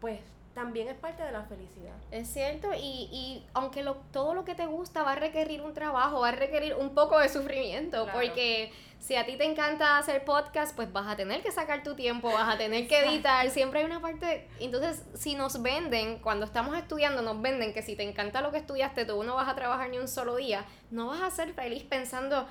pues 0.00 0.20
también 0.54 0.88
es 0.88 0.94
parte 0.94 1.22
de 1.22 1.32
la 1.32 1.42
felicidad. 1.44 1.94
Es 2.10 2.28
cierto, 2.32 2.68
y, 2.74 3.08
y 3.12 3.46
aunque 3.54 3.82
lo, 3.82 3.96
todo 4.12 4.34
lo 4.34 4.44
que 4.44 4.54
te 4.54 4.66
gusta 4.66 5.02
va 5.02 5.12
a 5.12 5.16
requerir 5.16 5.62
un 5.62 5.74
trabajo, 5.74 6.20
va 6.20 6.28
a 6.28 6.32
requerir 6.32 6.74
un 6.74 6.94
poco 6.94 7.18
de 7.18 7.28
sufrimiento, 7.28 8.04
Claro. 8.04 8.12
porque 8.18 8.72
si 9.00 9.16
a 9.16 9.26
ti 9.26 9.36
te 9.36 9.44
encanta 9.44 9.98
hacer 9.98 10.24
podcast, 10.24 10.74
pues 10.74 10.90
vas 10.92 11.06
a 11.08 11.16
tener 11.16 11.42
que 11.42 11.50
sacar 11.52 11.82
tu 11.82 11.94
tiempo, 11.94 12.32
vas 12.32 12.54
a 12.54 12.56
tener 12.56 12.88
que 12.88 13.00
editar, 13.00 13.50
siempre 13.50 13.80
hay 13.80 13.84
una 13.86 14.00
parte, 14.00 14.48
entonces 14.60 15.04
si 15.14 15.34
nos 15.34 15.60
venden, 15.60 16.20
cuando 16.20 16.46
estamos 16.46 16.74
estudiando, 16.78 17.20
nos 17.20 17.42
venden 17.42 17.74
que 17.74 17.82
si 17.82 17.96
te 17.96 18.02
encanta 18.02 18.40
lo 18.40 18.50
que 18.50 18.58
estudiaste, 18.58 19.04
tú 19.04 19.22
no 19.24 19.34
vas 19.34 19.48
a 19.48 19.54
trabajar 19.54 19.90
ni 19.90 19.98
un 19.98 20.08
solo 20.08 20.36
día, 20.36 20.64
no 20.90 21.08
vas 21.08 21.20
a 21.20 21.30
ser 21.30 21.52
feliz 21.52 21.82
pensando, 21.84 22.46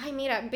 ay 0.00 0.12
mira, 0.12 0.48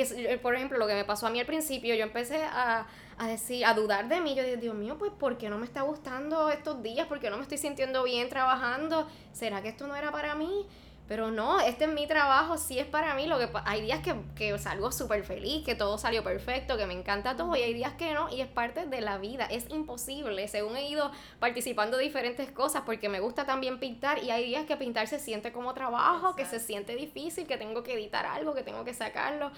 por 0.43 0.55
ejemplo, 0.55 0.79
lo 0.79 0.87
que 0.87 0.95
me 0.95 1.05
pasó 1.05 1.27
a 1.27 1.31
mí 1.31 1.41
al 1.41 1.47
principio, 1.47 1.95
yo 1.95 2.03
empecé 2.03 2.45
a, 2.45 2.87
a 3.19 3.27
decir, 3.27 3.65
a 3.65 3.75
dudar 3.75 4.09
de 4.09 4.21
mí, 4.21 4.35
yo 4.35 4.43
dije, 4.43 4.57
Dios 4.57 4.75
mío, 4.75 4.97
pues 4.99 5.13
¿por 5.13 5.39
qué 5.39 5.49
no 5.49 5.59
me 5.59 5.65
está 5.65 5.83
gustando 5.83 6.51
estos 6.51 6.83
días? 6.83 7.07
¿Por 7.07 7.21
qué 7.21 7.31
no 7.31 7.37
me 7.37 7.43
estoy 7.43 7.59
sintiendo 7.59 8.03
bien 8.05 8.29
trabajando? 8.29 9.07
¿Será 9.33 9.63
que 9.63 9.69
esto 9.69 9.87
no 9.87 9.97
era 9.97 10.11
para 10.11 10.35
mí? 10.35 10.67
Pero 11.09 11.31
no, 11.31 11.61
este 11.61 11.85
es 11.85 11.91
mi 11.91 12.07
trabajo, 12.07 12.57
sí 12.57 12.79
es 12.79 12.87
para 12.87 13.15
mí. 13.15 13.27
Lo 13.27 13.39
que 13.39 13.49
hay 13.65 13.83
días 13.83 14.01
que, 14.01 14.15
que 14.35 14.57
salgo 14.59 14.93
súper 14.93 15.25
feliz, 15.25 15.65
que 15.65 15.75
todo 15.75 15.99
salió 15.99 16.23
perfecto, 16.23 16.77
que 16.77 16.87
me 16.87 16.95
encanta 16.95 17.37
todo, 17.37 17.55
y 17.57 17.63
hay 17.63 17.75
días 17.75 17.93
que 17.95 18.15
no, 18.15 18.33
y 18.33 18.41
es 18.41 18.49
parte 18.49 18.87
de 18.87 19.01
la 19.01 19.19
vida. 19.19 19.47
Es 19.47 19.69
imposible, 19.71 20.49
según 20.49 20.77
he 20.77 20.89
ido 20.89 21.11
participando 21.39 21.97
de 21.97 22.05
diferentes 22.05 22.51
cosas, 22.51 22.83
porque 22.87 23.09
me 23.09 23.21
gusta 23.21 23.45
también 23.45 23.79
pintar, 23.79 24.23
y 24.23 24.31
hay 24.31 24.47
días 24.47 24.65
que 24.65 24.77
pintar 24.77 25.09
se 25.09 25.19
siente 25.19 25.53
como 25.53 25.75
trabajo, 25.75 26.35
que 26.37 26.47
se 26.47 26.61
siente 26.61 26.95
difícil, 26.95 27.47
que 27.47 27.59
tengo 27.59 27.83
que 27.83 27.95
editar 27.95 28.25
algo, 28.25 28.55
que 28.55 28.63
tengo 28.63 28.85
que 28.85 28.95
sacarlo. 28.95 29.51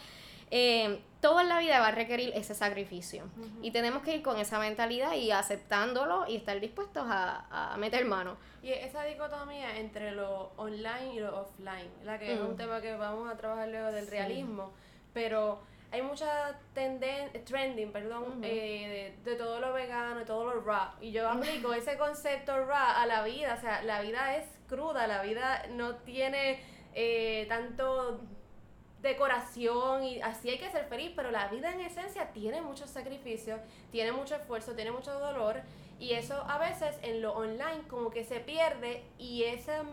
Eh, 0.51 1.01
todo 1.21 1.41
en 1.41 1.49
la 1.49 1.59
vida 1.59 1.81
va 1.81 1.89
a 1.89 1.91
requerir 1.91 2.33
ese 2.35 2.55
sacrificio. 2.55 3.25
Y 3.63 3.71
tenemos 3.71 4.03
que 4.03 4.15
ir 4.17 4.23
con 4.23 4.39
esa 4.39 4.59
mentalidad 4.59 5.15
y 5.15 5.31
aceptándolo 5.31 6.27
y 6.29 6.37
estar 6.37 6.61
dispuestos 6.61 7.05
a, 7.09 7.73
a 7.73 7.77
meter 7.79 8.05
mano. 8.05 8.37
Y 8.63 8.71
esa 8.73 9.05
dicotomía 9.05 9.79
entre 9.79 10.13
lo 10.13 10.53
online 10.57 11.15
y 11.15 11.21
lo 11.21 11.41
offline, 11.41 11.89
la 12.05 12.19
que 12.19 12.35
es 12.35 12.41
Mm. 12.41 12.47
un 12.47 12.57
tema 12.57 12.81
que 12.81 12.95
vamos 12.95 13.31
a 13.33 13.37
trabajar 13.37 13.69
luego 13.69 13.91
del 13.91 14.05
Sí. 14.05 14.11
realismo, 14.11 14.73
pero 15.15 15.61
hay 15.91 16.03
mucha 16.03 16.59
tenden 16.75 17.31
trending, 17.45 17.91
perdón, 17.93 18.41
eh, 18.43 19.15
de, 19.25 19.31
de 19.31 19.37
todo 19.37 19.61
lo 19.61 19.73
vegano, 19.73 20.19
de 20.19 20.25
todo 20.27 20.45
lo 20.53 20.61
raw, 20.63 20.89
y 21.01 21.11
yo 21.13 21.29
aplico 21.31 21.73
ese 21.73 21.97
concepto 21.97 22.67
raw 22.67 22.97
a 22.97 23.07
la 23.07 23.23
vida, 23.25 23.55
o 23.57 23.61
sea, 23.61 23.83
la 23.83 24.01
vida 24.03 24.37
es 24.37 24.45
cruda, 24.69 25.07
la 25.07 25.23
vida 25.23 25.65
no 25.71 25.97
tiene 25.97 26.61
eh, 26.95 27.47
tanto 27.49 28.21
decoración 29.05 30.03
y 30.03 30.21
así 30.21 30.51
hay 30.51 30.59
que 30.59 30.71
ser 30.71 30.87
feliz, 30.87 31.13
pero 31.15 31.31
la 31.31 31.47
vida 31.49 31.73
en 31.73 31.81
esencia 31.81 32.33
tiene 32.33 32.61
muchos 32.61 32.91
sacrificios, 32.91 33.61
tiene 33.93 34.11
mucho 34.11 34.35
esfuerzo, 34.35 34.75
tiene 34.75 34.91
mucho 34.91 35.13
dolor 35.21 35.63
y 36.01 36.15
eso 36.15 36.35
a 36.49 36.59
veces 36.59 36.97
en 37.03 37.23
lo 37.23 37.35
online 37.35 37.87
como 37.89 38.11
que 38.11 38.25
se 38.25 38.41
pierde 38.41 39.05
y 39.19 39.45
esa 39.45 39.85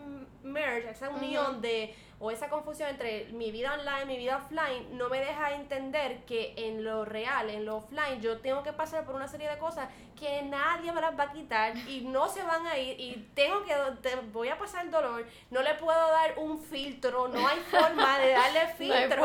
merge, 0.42 0.90
esa 0.90 1.10
unión 1.10 1.60
de 1.60 1.94
o 2.24 2.30
esa 2.30 2.48
confusión 2.48 2.88
entre 2.88 3.24
mi 3.32 3.50
vida 3.50 3.74
online, 3.74 4.04
mi 4.06 4.16
vida 4.16 4.36
offline 4.36 4.96
no 4.96 5.08
me 5.08 5.18
deja 5.18 5.54
entender 5.54 6.18
que 6.24 6.54
en 6.56 6.84
lo 6.84 7.04
real, 7.04 7.50
en 7.50 7.64
lo 7.66 7.78
offline 7.78 8.20
yo 8.20 8.38
tengo 8.38 8.62
que 8.62 8.72
pasar 8.72 9.04
por 9.04 9.16
una 9.16 9.26
serie 9.26 9.48
de 9.50 9.58
cosas 9.58 9.88
que 10.18 10.40
nadie 10.42 10.92
me 10.92 11.00
las 11.00 11.18
va 11.18 11.24
a 11.24 11.32
quitar 11.32 11.76
y 11.88 12.02
no 12.02 12.28
se 12.28 12.44
van 12.44 12.64
a 12.68 12.78
ir 12.78 13.00
y 13.00 13.28
tengo 13.34 13.64
que 13.64 13.74
te- 14.02 14.14
voy 14.32 14.48
a 14.50 14.56
pasar 14.56 14.88
dolor, 14.88 15.26
no 15.50 15.62
le 15.62 15.74
puedo 15.74 15.98
dar 16.12 16.38
un 16.38 16.60
filtro, 16.62 17.26
no 17.26 17.44
hay 17.48 17.58
forma 17.58 18.18
de 18.20 18.30
darle 18.40 18.68
filtro. 18.78 19.24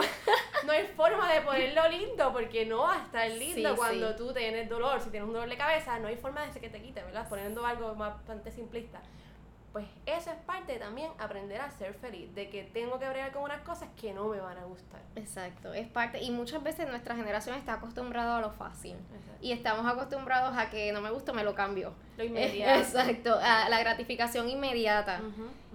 No 0.66 0.72
hay 0.72 0.88
forma 0.88 1.32
de 1.32 1.42
ponerlo 1.42 1.88
lindo 1.90 2.34
porque 2.34 2.66
no 2.66 2.80
va 2.80 2.96
a 2.96 3.04
estar 3.04 3.30
lindo 3.30 3.70
Sí, 3.70 3.76
cuando 3.78 4.10
sí. 4.10 4.16
tú 4.18 4.34
tienes 4.34 4.68
dolor. 4.68 5.00
Si 5.00 5.12
tienes 5.12 5.28
un 5.28 5.34
dolor 5.34 5.48
de 5.50 5.56
cabeza, 5.56 6.00
no 6.00 6.08
hay 6.08 6.18
forma 6.18 6.42
de 6.48 6.60
que 6.60 6.70
te 6.70 6.82
quite, 6.82 7.04
¿verdad? 7.04 7.30
Poniendo 7.30 7.64
algo 7.64 7.94
más 7.94 8.14
bastante 8.16 8.50
simplista. 8.52 9.00
Pues 9.78 9.90
eso 10.08 10.32
es 10.32 10.38
parte 10.38 10.74
de 10.74 10.80
también 10.80 11.12
aprender 11.20 11.62
a 11.62 11.70
ser 11.70 11.94
feliz, 11.94 12.34
de 12.34 12.50
que 12.50 12.64
tengo 12.64 12.98
que 12.98 13.08
bregar 13.08 13.32
con 13.32 13.44
unas 13.44 13.62
cosas 13.62 13.88
que 13.96 14.12
no 14.12 14.28
me 14.28 14.40
van 14.40 14.58
a 14.58 14.64
gustar. 14.64 15.00
Exacto, 15.16 15.72
es 15.72 15.88
parte, 15.88 16.20
y 16.20 16.32
muchas 16.32 16.64
veces 16.64 16.90
nuestra 16.90 17.16
generación 17.16 17.56
está 17.56 17.74
acostumbrada 17.74 18.40
a 18.40 18.42
lo 18.42 18.50
fácil. 18.50 18.96
Y 19.40 19.52
estamos 19.52 19.86
acostumbrados 19.86 20.58
a 20.58 20.72
que 20.72 20.92
no 20.92 21.00
me 21.00 21.12
gusta, 21.12 21.32
me 21.32 21.44
lo 21.44 21.54
cambio. 21.54 21.94
Lo 22.18 22.24
inmediato. 22.24 22.80
Exacto, 22.80 23.38
a 23.40 23.70
la 23.70 23.80
gratificación 23.80 24.50
inmediata. 24.50 25.22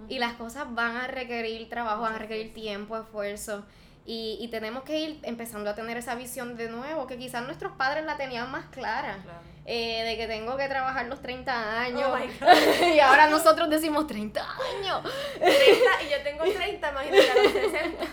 Y 0.09 0.19
las 0.19 0.33
cosas 0.33 0.65
van 0.75 0.97
a 0.97 1.07
requerir 1.07 1.69
trabajo, 1.69 2.01
van 2.01 2.15
a 2.15 2.17
requerir 2.17 2.53
tiempo, 2.53 2.97
esfuerzo. 2.97 3.63
Y, 4.05 4.37
y 4.41 4.49
tenemos 4.49 4.83
que 4.83 4.99
ir 4.99 5.19
empezando 5.23 5.69
a 5.69 5.75
tener 5.75 5.95
esa 5.97 6.15
visión 6.15 6.57
de 6.57 6.67
nuevo, 6.69 7.07
que 7.07 7.17
quizás 7.17 7.43
nuestros 7.45 7.71
padres 7.73 8.03
la 8.05 8.17
tenían 8.17 8.51
más 8.51 8.65
clara. 8.65 9.19
Claro. 9.23 9.39
eh, 9.65 10.03
de 10.03 10.17
que 10.17 10.27
tengo 10.27 10.57
que 10.57 10.67
trabajar 10.67 11.05
los 11.05 11.21
30 11.21 11.79
años. 11.81 12.09
Oh 12.11 12.85
y 12.93 12.99
ahora 12.99 13.27
nosotros 13.27 13.69
decimos 13.69 14.05
30 14.07 14.41
años. 14.41 15.03
30, 15.39 15.53
y 15.55 16.09
yo 16.11 16.21
tengo 16.23 16.43
30, 16.43 16.89
imagínate 16.91 17.31
a 17.31 17.43
los 17.43 17.51
60. 17.53 18.05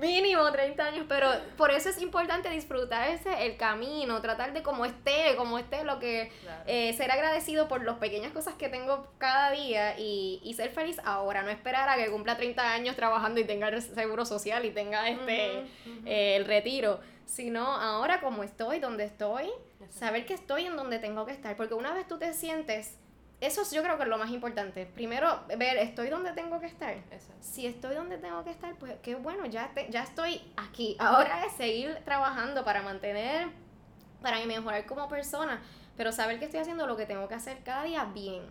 Mínimo 0.00 0.50
30 0.50 0.84
años, 0.84 1.06
pero 1.08 1.30
por 1.56 1.70
eso 1.70 1.88
es 1.88 2.00
importante 2.00 2.48
disfrutarse 2.50 3.46
el 3.46 3.56
camino, 3.56 4.20
tratar 4.20 4.52
de 4.52 4.62
como 4.62 4.84
esté, 4.84 5.34
como 5.36 5.58
esté, 5.58 5.84
lo 5.84 5.98
que 5.98 6.30
Claro. 6.42 6.62
eh, 6.66 6.92
ser 6.94 7.10
agradecido 7.10 7.68
por 7.68 7.84
las 7.84 7.96
pequeñas 7.98 8.32
cosas 8.32 8.54
que 8.54 8.68
tengo 8.68 9.06
cada 9.18 9.50
día 9.50 9.98
y, 9.98 10.40
y 10.42 10.54
ser 10.54 10.70
feliz 10.70 11.00
ahora, 11.04 11.42
no 11.42 11.50
esperar 11.50 11.88
a 11.88 11.96
que 11.96 12.10
cumpla 12.10 12.36
30 12.36 12.72
años 12.72 12.96
trabajando 12.96 13.40
y 13.40 13.44
tenga 13.44 13.68
el 13.68 13.80
seguro 13.82 14.24
social 14.24 14.64
y 14.64 14.70
tenga 14.70 15.08
este 15.08 15.64
eh, 16.04 16.36
el 16.36 16.44
retiro, 16.44 17.00
sino 17.24 17.64
ahora 17.66 18.20
como 18.20 18.42
estoy, 18.42 18.78
donde 18.80 19.04
estoy, 19.04 19.50
saber 19.90 20.26
que 20.26 20.34
estoy 20.34 20.66
en 20.66 20.76
donde 20.76 20.98
tengo 20.98 21.26
que 21.26 21.32
estar, 21.32 21.56
porque 21.56 21.74
una 21.74 21.92
vez 21.94 22.06
tú 22.06 22.18
te 22.18 22.32
sientes, 22.34 22.98
eso 23.40 23.62
es- 23.62 23.70
yo 23.72 23.82
creo 23.82 23.96
que 23.96 24.04
es 24.04 24.08
lo 24.08 24.18
más 24.18 24.30
importante, 24.30 24.86
primero 24.86 25.42
ver, 25.58 25.76
estoy 25.78 26.08
donde 26.08 26.32
tengo 26.32 26.58
que 26.60 26.66
estar, 26.66 26.92
Exacto. 26.94 27.34
si 27.40 27.66
estoy 27.66 27.94
donde 27.94 28.18
tengo 28.18 28.42
que 28.44 28.50
estar, 28.50 28.74
pues 28.76 28.94
qué 29.02 29.14
bueno, 29.14 29.46
ya, 29.46 29.70
te- 29.74 29.90
ya 29.90 30.02
estoy 30.02 30.40
aquí. 30.56 30.96
Ahora 30.98 31.44
es 31.44 31.52
seguir 31.52 31.96
trabajando 32.04 32.64
para 32.64 32.82
mantener, 32.82 33.48
para 34.22 34.44
mejorar 34.46 34.86
como 34.86 35.08
persona, 35.08 35.60
pero 35.96 36.12
saber 36.12 36.38
que 36.38 36.44
estoy 36.46 36.60
haciendo 36.60 36.86
lo 36.86 36.96
que 36.96 37.06
tengo 37.06 37.26
que 37.28 37.34
hacer 37.34 37.58
cada 37.62 37.84
día 37.84 38.04
bien. 38.04 38.42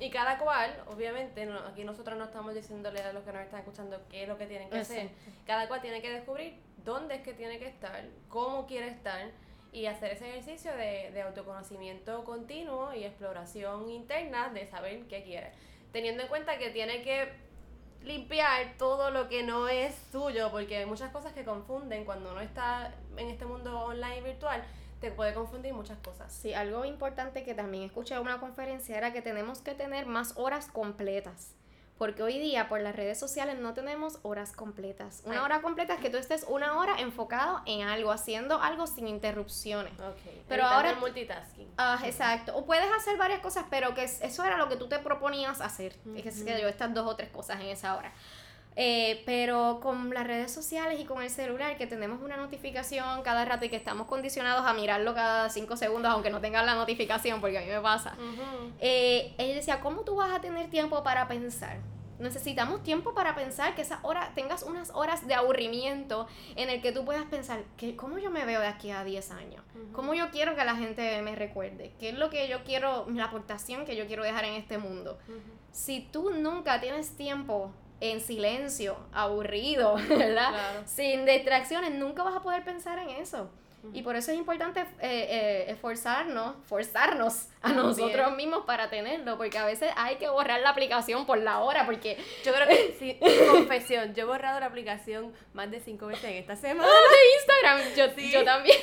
Y 0.00 0.10
cada 0.10 0.38
cual, 0.38 0.72
obviamente, 0.86 1.46
no- 1.46 1.58
aquí 1.60 1.84
nosotros 1.84 2.16
no 2.18 2.24
estamos 2.24 2.54
diciéndole 2.54 3.00
a 3.00 3.12
los 3.12 3.22
que 3.24 3.32
nos 3.32 3.42
están 3.42 3.60
escuchando 3.60 4.00
qué 4.10 4.22
es 4.24 4.28
lo 4.28 4.36
que 4.38 4.46
tienen 4.46 4.70
que 4.70 4.78
hacer. 4.78 5.10
Cada 5.46 5.68
cual 5.68 5.80
tiene 5.80 6.00
que 6.02 6.10
descubrir 6.10 6.54
dónde 6.84 7.16
es 7.16 7.22
que 7.22 7.32
tiene 7.34 7.58
que 7.58 7.66
estar, 7.68 8.04
cómo 8.28 8.66
quiere 8.66 8.88
estar 8.88 9.30
y 9.72 9.86
hacer 9.86 10.12
ese 10.12 10.28
ejercicio 10.28 10.72
de, 10.72 11.10
de 11.12 11.22
autoconocimiento 11.22 12.24
continuo 12.24 12.92
y 12.92 13.04
exploración 13.04 13.90
interna 13.90 14.48
de 14.48 14.66
saber 14.66 15.02
qué 15.06 15.22
quiere. 15.22 15.52
Teniendo 15.92 16.22
en 16.22 16.28
cuenta 16.28 16.58
que 16.58 16.70
tiene 16.70 17.02
que 17.02 17.28
limpiar 18.02 18.74
todo 18.78 19.10
lo 19.10 19.28
que 19.28 19.42
no 19.42 19.68
es 19.68 19.94
suyo, 20.10 20.50
porque 20.50 20.78
hay 20.78 20.86
muchas 20.86 21.12
cosas 21.12 21.32
que 21.32 21.44
confunden 21.44 22.04
cuando 22.04 22.30
uno 22.30 22.40
está 22.40 22.94
en 23.16 23.28
este 23.28 23.44
mundo 23.44 23.78
online 23.80 24.22
virtual, 24.22 24.62
te 25.00 25.10
puede 25.10 25.34
confundir 25.34 25.72
muchas 25.72 25.98
cosas. 25.98 26.32
Sí, 26.32 26.52
algo 26.54 26.84
importante 26.84 27.42
que 27.42 27.54
también 27.54 27.84
escuché 27.84 28.14
en 28.14 28.20
una 28.20 28.38
conferencia 28.38 28.96
era 28.96 29.12
que 29.12 29.22
tenemos 29.22 29.60
que 29.60 29.74
tener 29.74 30.06
más 30.06 30.34
horas 30.36 30.66
completas. 30.66 31.54
Porque 32.00 32.22
hoy 32.22 32.38
día 32.38 32.66
por 32.70 32.80
las 32.80 32.96
redes 32.96 33.18
sociales 33.20 33.58
no 33.58 33.74
tenemos 33.74 34.20
horas 34.22 34.52
completas. 34.52 35.20
Una 35.26 35.34
Ay. 35.40 35.44
hora 35.44 35.60
completa 35.60 35.92
es 35.92 36.00
que 36.00 36.08
tú 36.08 36.16
estés 36.16 36.46
una 36.48 36.78
hora 36.78 36.98
enfocado 36.98 37.60
en 37.66 37.82
algo, 37.86 38.10
haciendo 38.10 38.58
algo 38.62 38.86
sin 38.86 39.06
interrupciones. 39.06 39.92
Okay. 39.92 40.42
Pero 40.48 40.62
Evitando 40.62 40.66
ahora- 40.76 40.90
el 40.92 40.96
multitasking. 40.96 41.68
Ah, 41.76 42.00
exacto. 42.06 42.56
O 42.56 42.64
puedes 42.64 42.90
hacer 42.90 43.18
varias 43.18 43.40
cosas, 43.40 43.66
pero 43.68 43.92
que 43.92 44.04
es- 44.04 44.22
eso 44.22 44.42
era 44.42 44.56
lo 44.56 44.70
que 44.70 44.76
tú 44.76 44.88
te 44.88 44.98
proponías 44.98 45.60
hacer. 45.60 45.94
Es 46.16 46.42
que 46.42 46.58
yo 46.58 46.68
estas 46.68 46.94
dos 46.94 47.06
o 47.06 47.16
tres 47.16 47.28
cosas 47.28 47.60
en 47.60 47.66
esa 47.66 47.94
hora. 47.94 48.10
Eh, 48.76 49.22
pero 49.26 49.80
con 49.82 50.10
las 50.14 50.26
redes 50.26 50.52
sociales 50.52 51.00
y 51.00 51.04
con 51.04 51.22
el 51.22 51.30
celular, 51.30 51.76
que 51.76 51.86
tenemos 51.86 52.22
una 52.22 52.36
notificación 52.36 53.22
cada 53.22 53.44
rato 53.44 53.64
y 53.64 53.68
que 53.68 53.76
estamos 53.76 54.06
condicionados 54.06 54.64
a 54.64 54.72
mirarlo 54.74 55.14
cada 55.14 55.50
cinco 55.50 55.76
segundos, 55.76 56.10
aunque 56.10 56.30
no 56.30 56.40
tengan 56.40 56.66
la 56.66 56.74
notificación, 56.74 57.40
porque 57.40 57.58
a 57.58 57.62
mí 57.62 57.66
me 57.66 57.80
pasa. 57.80 58.14
Eh, 58.80 59.34
ella 59.38 59.54
decía, 59.54 59.80
¿cómo 59.80 60.02
tú 60.02 60.16
vas 60.16 60.32
a 60.32 60.40
tener 60.40 60.70
tiempo 60.70 61.02
para 61.02 61.26
pensar? 61.26 61.78
Necesitamos 62.20 62.82
tiempo 62.82 63.14
para 63.14 63.34
pensar, 63.34 63.74
que 63.74 63.80
esa 63.80 63.98
hora, 64.02 64.32
tengas 64.34 64.62
unas 64.62 64.90
horas 64.90 65.26
de 65.26 65.34
aburrimiento 65.34 66.26
en 66.54 66.68
el 66.68 66.82
que 66.82 66.92
tú 66.92 67.04
puedas 67.04 67.24
pensar, 67.24 67.62
¿qué, 67.78 67.96
¿cómo 67.96 68.18
yo 68.18 68.30
me 68.30 68.44
veo 68.44 68.60
de 68.60 68.66
aquí 68.66 68.90
a 68.90 69.04
10 69.04 69.30
años? 69.30 69.64
¿Cómo 69.92 70.12
yo 70.12 70.30
quiero 70.30 70.54
que 70.54 70.64
la 70.64 70.76
gente 70.76 71.22
me 71.22 71.34
recuerde? 71.34 71.92
¿Qué 71.98 72.10
es 72.10 72.18
lo 72.18 72.28
que 72.28 72.46
yo 72.46 72.62
quiero, 72.62 73.06
la 73.10 73.24
aportación 73.24 73.86
que 73.86 73.96
yo 73.96 74.06
quiero 74.06 74.22
dejar 74.22 74.44
en 74.44 74.54
este 74.54 74.76
mundo? 74.76 75.18
Si 75.72 76.00
tú 76.12 76.30
nunca 76.30 76.78
tienes 76.78 77.16
tiempo 77.16 77.72
en 78.00 78.20
silencio, 78.20 78.96
aburrido, 79.12 79.94
¿verdad? 80.08 80.50
Claro. 80.50 80.82
Sin 80.86 81.26
distracciones, 81.26 81.92
nunca 81.92 82.22
vas 82.22 82.36
a 82.36 82.42
poder 82.42 82.64
pensar 82.64 82.98
en 82.98 83.10
eso. 83.10 83.50
Y 83.94 84.02
por 84.02 84.14
eso 84.14 84.30
es 84.30 84.36
importante 84.36 84.80
eh, 84.80 84.86
eh, 85.00 85.64
esforzarnos, 85.68 86.54
forzarnos 86.66 87.46
a 87.62 87.72
nosotros 87.72 88.36
mismos 88.36 88.64
para 88.66 88.90
tenerlo, 88.90 89.38
porque 89.38 89.56
a 89.56 89.64
veces 89.64 89.90
hay 89.96 90.16
que 90.16 90.28
borrar 90.28 90.60
la 90.60 90.70
aplicación 90.70 91.24
por 91.24 91.38
la 91.38 91.60
hora, 91.60 91.86
porque... 91.86 92.18
Yo 92.44 92.52
creo 92.52 92.68
que, 92.68 92.96
sí, 92.98 93.18
confesión, 93.48 94.14
yo 94.14 94.24
he 94.24 94.26
borrado 94.26 94.60
la 94.60 94.66
aplicación 94.66 95.32
más 95.54 95.70
de 95.70 95.80
cinco 95.80 96.06
veces 96.06 96.24
en 96.24 96.36
esta 96.36 96.56
semana. 96.56 96.90
de 96.90 97.78
Instagram, 97.78 97.96
yo, 97.96 98.14
sí. 98.14 98.30
yo 98.30 98.44
también. 98.44 98.76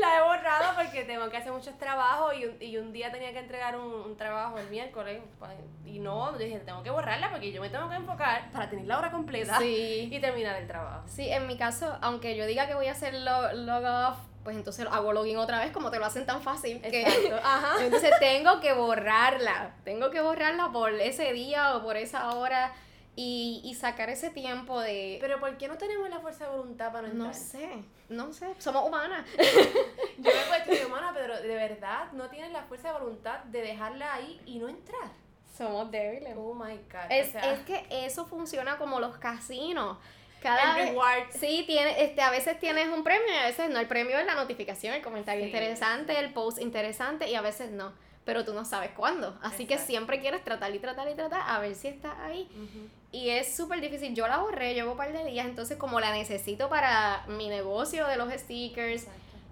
La 0.00 0.18
he 0.18 0.22
borrado 0.22 0.74
porque 0.76 1.04
tengo 1.04 1.28
que 1.30 1.36
hacer 1.36 1.52
muchos 1.52 1.76
trabajos 1.78 2.34
y 2.34 2.46
un, 2.46 2.56
y 2.60 2.76
un 2.78 2.92
día 2.92 3.12
tenía 3.12 3.32
que 3.32 3.38
entregar 3.38 3.76
un, 3.76 3.92
un 3.92 4.16
trabajo 4.16 4.58
el 4.58 4.68
miércoles 4.68 5.20
pues, 5.38 5.52
y 5.84 5.98
no, 5.98 6.32
dije, 6.32 6.58
tengo 6.60 6.82
que 6.82 6.90
borrarla 6.90 7.30
porque 7.30 7.52
yo 7.52 7.60
me 7.60 7.68
tengo 7.68 7.88
que 7.88 7.96
enfocar 7.96 8.50
para 8.50 8.70
tener 8.70 8.86
la 8.86 8.98
hora 8.98 9.10
completa 9.10 9.62
y 9.64 10.18
terminar 10.20 10.56
el 10.56 10.66
trabajo. 10.66 11.02
Sí, 11.06 11.28
en 11.28 11.46
mi 11.46 11.56
caso, 11.56 11.96
aunque 12.00 12.36
yo 12.36 12.46
diga 12.46 12.66
que 12.66 12.74
voy 12.74 12.86
a 12.86 12.92
hacer 12.92 13.14
log, 13.14 13.52
log 13.54 13.84
off, 13.84 14.18
pues 14.42 14.56
entonces 14.56 14.86
hago 14.90 15.12
login 15.12 15.36
otra 15.36 15.58
vez 15.58 15.70
como 15.70 15.90
te 15.90 15.98
lo 15.98 16.06
hacen 16.06 16.24
tan 16.24 16.40
fácil 16.40 16.80
que 16.80 17.04
Ajá. 17.44 17.84
entonces 17.84 18.12
tengo 18.20 18.60
que 18.60 18.72
borrarla, 18.72 19.74
tengo 19.84 20.10
que 20.10 20.20
borrarla 20.20 20.70
por 20.72 20.94
ese 20.94 21.32
día 21.32 21.76
o 21.76 21.82
por 21.82 21.96
esa 21.96 22.32
hora 22.32 22.72
y, 23.22 23.60
y, 23.64 23.74
sacar 23.74 24.08
ese 24.08 24.30
tiempo 24.30 24.80
de... 24.80 25.18
Pero 25.20 25.38
¿por 25.40 25.58
qué 25.58 25.68
no 25.68 25.76
tenemos 25.76 26.08
la 26.08 26.20
fuerza 26.20 26.44
de 26.44 26.56
voluntad 26.56 26.90
para 26.90 27.08
no 27.08 27.26
entrar? 27.26 27.28
No 27.28 27.34
sé, 27.34 27.68
no 28.08 28.32
sé, 28.32 28.54
somos 28.58 28.88
humanas. 28.88 29.26
Yo 29.36 30.30
me 30.30 30.40
puedo 30.48 30.64
decir 30.64 30.86
humana, 30.86 31.10
pero 31.12 31.38
de 31.38 31.54
verdad 31.54 32.10
no 32.12 32.30
tienes 32.30 32.50
la 32.50 32.62
fuerza 32.62 32.92
de 32.92 32.98
voluntad 32.98 33.40
de 33.44 33.60
dejarla 33.60 34.14
ahí 34.14 34.40
y 34.46 34.58
no 34.58 34.70
entrar. 34.70 35.10
Somos 35.54 35.90
débiles. 35.90 36.34
Oh 36.38 36.54
my 36.54 36.76
God. 36.90 37.10
Es, 37.10 37.34
es 37.34 37.60
que 37.66 37.86
eso 37.90 38.24
funciona 38.24 38.78
como 38.78 39.00
los 39.00 39.18
casinos. 39.18 39.98
Cada 40.42 40.76
reward. 40.76 41.30
Sí, 41.38 41.64
tiene, 41.66 42.02
este, 42.02 42.22
a 42.22 42.30
veces 42.30 42.58
tienes 42.58 42.88
un 42.88 43.04
premio 43.04 43.28
y 43.28 43.36
a 43.36 43.44
veces 43.44 43.68
no. 43.68 43.78
El 43.78 43.86
premio 43.86 44.18
es 44.18 44.24
la 44.24 44.34
notificación, 44.34 44.94
el 44.94 45.02
comentario 45.02 45.42
sí. 45.42 45.48
interesante, 45.48 46.18
el 46.18 46.32
post 46.32 46.58
interesante 46.58 47.28
y 47.28 47.34
a 47.34 47.42
veces 47.42 47.70
no 47.70 47.92
pero 48.24 48.44
tú 48.44 48.52
no 48.52 48.64
sabes 48.64 48.90
cuándo. 48.92 49.38
Así 49.42 49.62
Exacto. 49.64 49.66
que 49.68 49.78
siempre 49.86 50.20
quieres 50.20 50.44
tratar 50.44 50.74
y 50.74 50.78
tratar 50.78 51.08
y 51.08 51.14
tratar 51.14 51.42
a 51.46 51.58
ver 51.58 51.74
si 51.74 51.88
está 51.88 52.24
ahí. 52.24 52.48
Uh 52.54 52.60
-huh. 52.62 52.88
Y 53.12 53.30
es 53.30 53.56
súper 53.56 53.80
difícil. 53.80 54.14
Yo 54.14 54.28
la 54.28 54.38
borré, 54.38 54.74
llevo 54.74 54.92
un 54.92 54.96
par 54.96 55.12
de 55.12 55.24
días, 55.24 55.46
entonces 55.46 55.76
como 55.76 55.98
la 56.00 56.12
necesito 56.12 56.68
para 56.68 57.24
mi 57.26 57.48
negocio 57.48 58.06
de 58.06 58.16
los 58.16 58.32
stickers, 58.32 59.06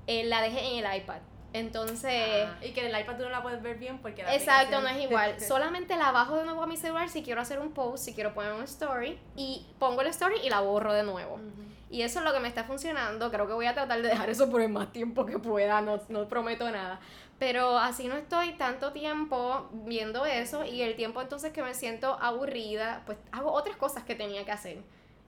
eh, 0.07 0.25
la 0.25 0.43
dejé 0.43 0.61
en 0.79 0.85
el 0.85 0.97
iPad. 0.97 1.19
Entonces... 1.53 2.47
Ah, 2.47 2.59
y 2.63 2.73
que 2.73 2.87
en 2.87 2.95
el 2.95 3.01
iPad 3.01 3.17
tú 3.17 3.23
no 3.25 3.31
la 3.31 3.43
puedes 3.43 3.63
ver 3.63 3.79
bien 3.79 3.99
porque 3.99 4.23
la 4.23 4.35
Exacto, 4.35 4.81
no 4.81 4.89
es 4.89 5.01
igual. 5.03 5.41
Solamente 5.41 5.97
la 5.97 6.13
bajo 6.13 6.37
de 6.37 6.45
nuevo 6.45 6.63
a 6.63 6.67
mi 6.67 6.77
celular 6.77 7.09
si 7.09 7.23
quiero 7.23 7.41
hacer 7.41 7.59
un 7.59 7.73
post, 7.73 8.05
si 8.05 8.15
quiero 8.15 8.35
poner 8.35 8.53
un 8.53 8.63
story. 8.65 9.19
Y 9.35 9.67
pongo 9.79 10.03
el 10.03 10.09
story 10.09 10.37
y 10.45 10.51
la 10.51 10.61
borro 10.61 10.93
de 10.93 11.03
nuevo. 11.03 11.35
Uh 11.37 11.39
-huh. 11.39 11.69
Y 11.91 12.03
eso 12.03 12.19
es 12.19 12.25
lo 12.27 12.35
que 12.35 12.41
me 12.41 12.49
está 12.49 12.65
funcionando. 12.65 13.31
Creo 13.31 13.47
que 13.47 13.55
voy 13.55 13.67
a 13.67 13.73
tratar 13.75 14.03
de 14.03 14.09
dejar 14.09 14.29
eso 14.29 14.51
por 14.51 14.61
el 14.61 14.69
más 14.69 14.93
tiempo 14.93 15.25
que 15.25 15.39
pueda. 15.39 15.81
No, 15.81 15.99
no 16.11 16.29
prometo 16.29 16.71
nada. 16.71 17.01
Pero 17.39 17.79
así 17.79 18.09
no 18.09 18.17
estoy 18.17 18.53
tanto 18.53 18.93
tiempo 18.93 19.69
viendo 19.73 20.27
eso 20.27 20.65
y 20.65 20.83
el 20.83 20.97
tiempo 20.97 21.23
entonces 21.23 21.53
que 21.53 21.63
me 21.63 21.75
siento 21.75 22.19
aburrida, 22.21 23.03
pues 23.07 23.19
hago 23.31 23.53
otras 23.53 23.77
cosas 23.77 24.03
que 24.03 24.15
tenía 24.15 24.45
que 24.45 24.53
hacer. 24.53 24.79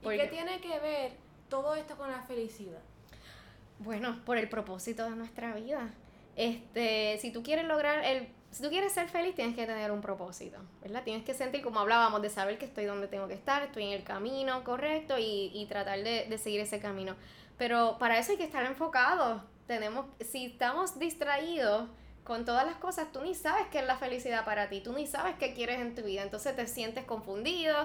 Porque... 0.03 0.17
¿Y 0.17 0.21
qué 0.21 0.27
tiene 0.27 0.59
que 0.59 0.77
ver 0.79 1.13
todo 1.47 1.75
esto 1.75 1.95
con 1.95 2.11
la 2.11 2.21
felicidad? 2.23 2.81
Bueno, 3.79 4.19
por 4.25 4.37
el 4.37 4.49
propósito 4.49 5.05
de 5.05 5.11
nuestra 5.11 5.53
vida. 5.53 5.89
Este, 6.35 7.17
si 7.19 7.31
tú 7.31 7.43
quieres 7.43 7.65
lograr 7.65 8.03
el 8.03 8.27
si 8.51 8.63
tú 8.63 8.69
quieres 8.69 8.91
ser 8.91 9.07
feliz, 9.07 9.33
tienes 9.33 9.55
que 9.55 9.65
tener 9.65 9.91
un 9.91 10.01
propósito, 10.01 10.59
¿verdad? 10.81 11.03
Tienes 11.03 11.23
que 11.23 11.33
sentir, 11.33 11.61
como 11.61 11.79
hablábamos, 11.79 12.21
de 12.21 12.29
saber 12.29 12.57
que 12.57 12.65
estoy 12.65 12.83
donde 12.83 13.07
tengo 13.07 13.29
que 13.29 13.33
estar, 13.33 13.63
estoy 13.63 13.85
en 13.85 13.93
el 13.93 14.03
camino 14.03 14.65
correcto 14.65 15.17
y, 15.17 15.51
y 15.53 15.65
tratar 15.67 16.03
de, 16.03 16.25
de 16.25 16.37
seguir 16.37 16.59
ese 16.59 16.81
camino. 16.81 17.15
Pero 17.57 17.97
para 17.97 18.19
eso 18.19 18.33
hay 18.33 18.37
que 18.37 18.43
estar 18.43 18.65
enfocados. 18.65 19.41
Tenemos, 19.67 20.05
si 20.19 20.47
estamos 20.47 20.99
distraídos, 20.99 21.87
con 22.31 22.45
todas 22.45 22.65
las 22.65 22.77
cosas, 22.77 23.11
tú 23.11 23.19
ni 23.19 23.35
sabes 23.35 23.67
qué 23.73 23.79
es 23.79 23.85
la 23.85 23.97
felicidad 23.97 24.45
para 24.45 24.69
ti, 24.69 24.79
tú 24.79 24.93
ni 24.93 25.05
sabes 25.05 25.35
qué 25.35 25.53
quieres 25.53 25.81
en 25.81 25.93
tu 25.95 26.03
vida, 26.03 26.21
entonces 26.21 26.55
te 26.55 26.65
sientes 26.65 27.03
confundido, 27.03 27.75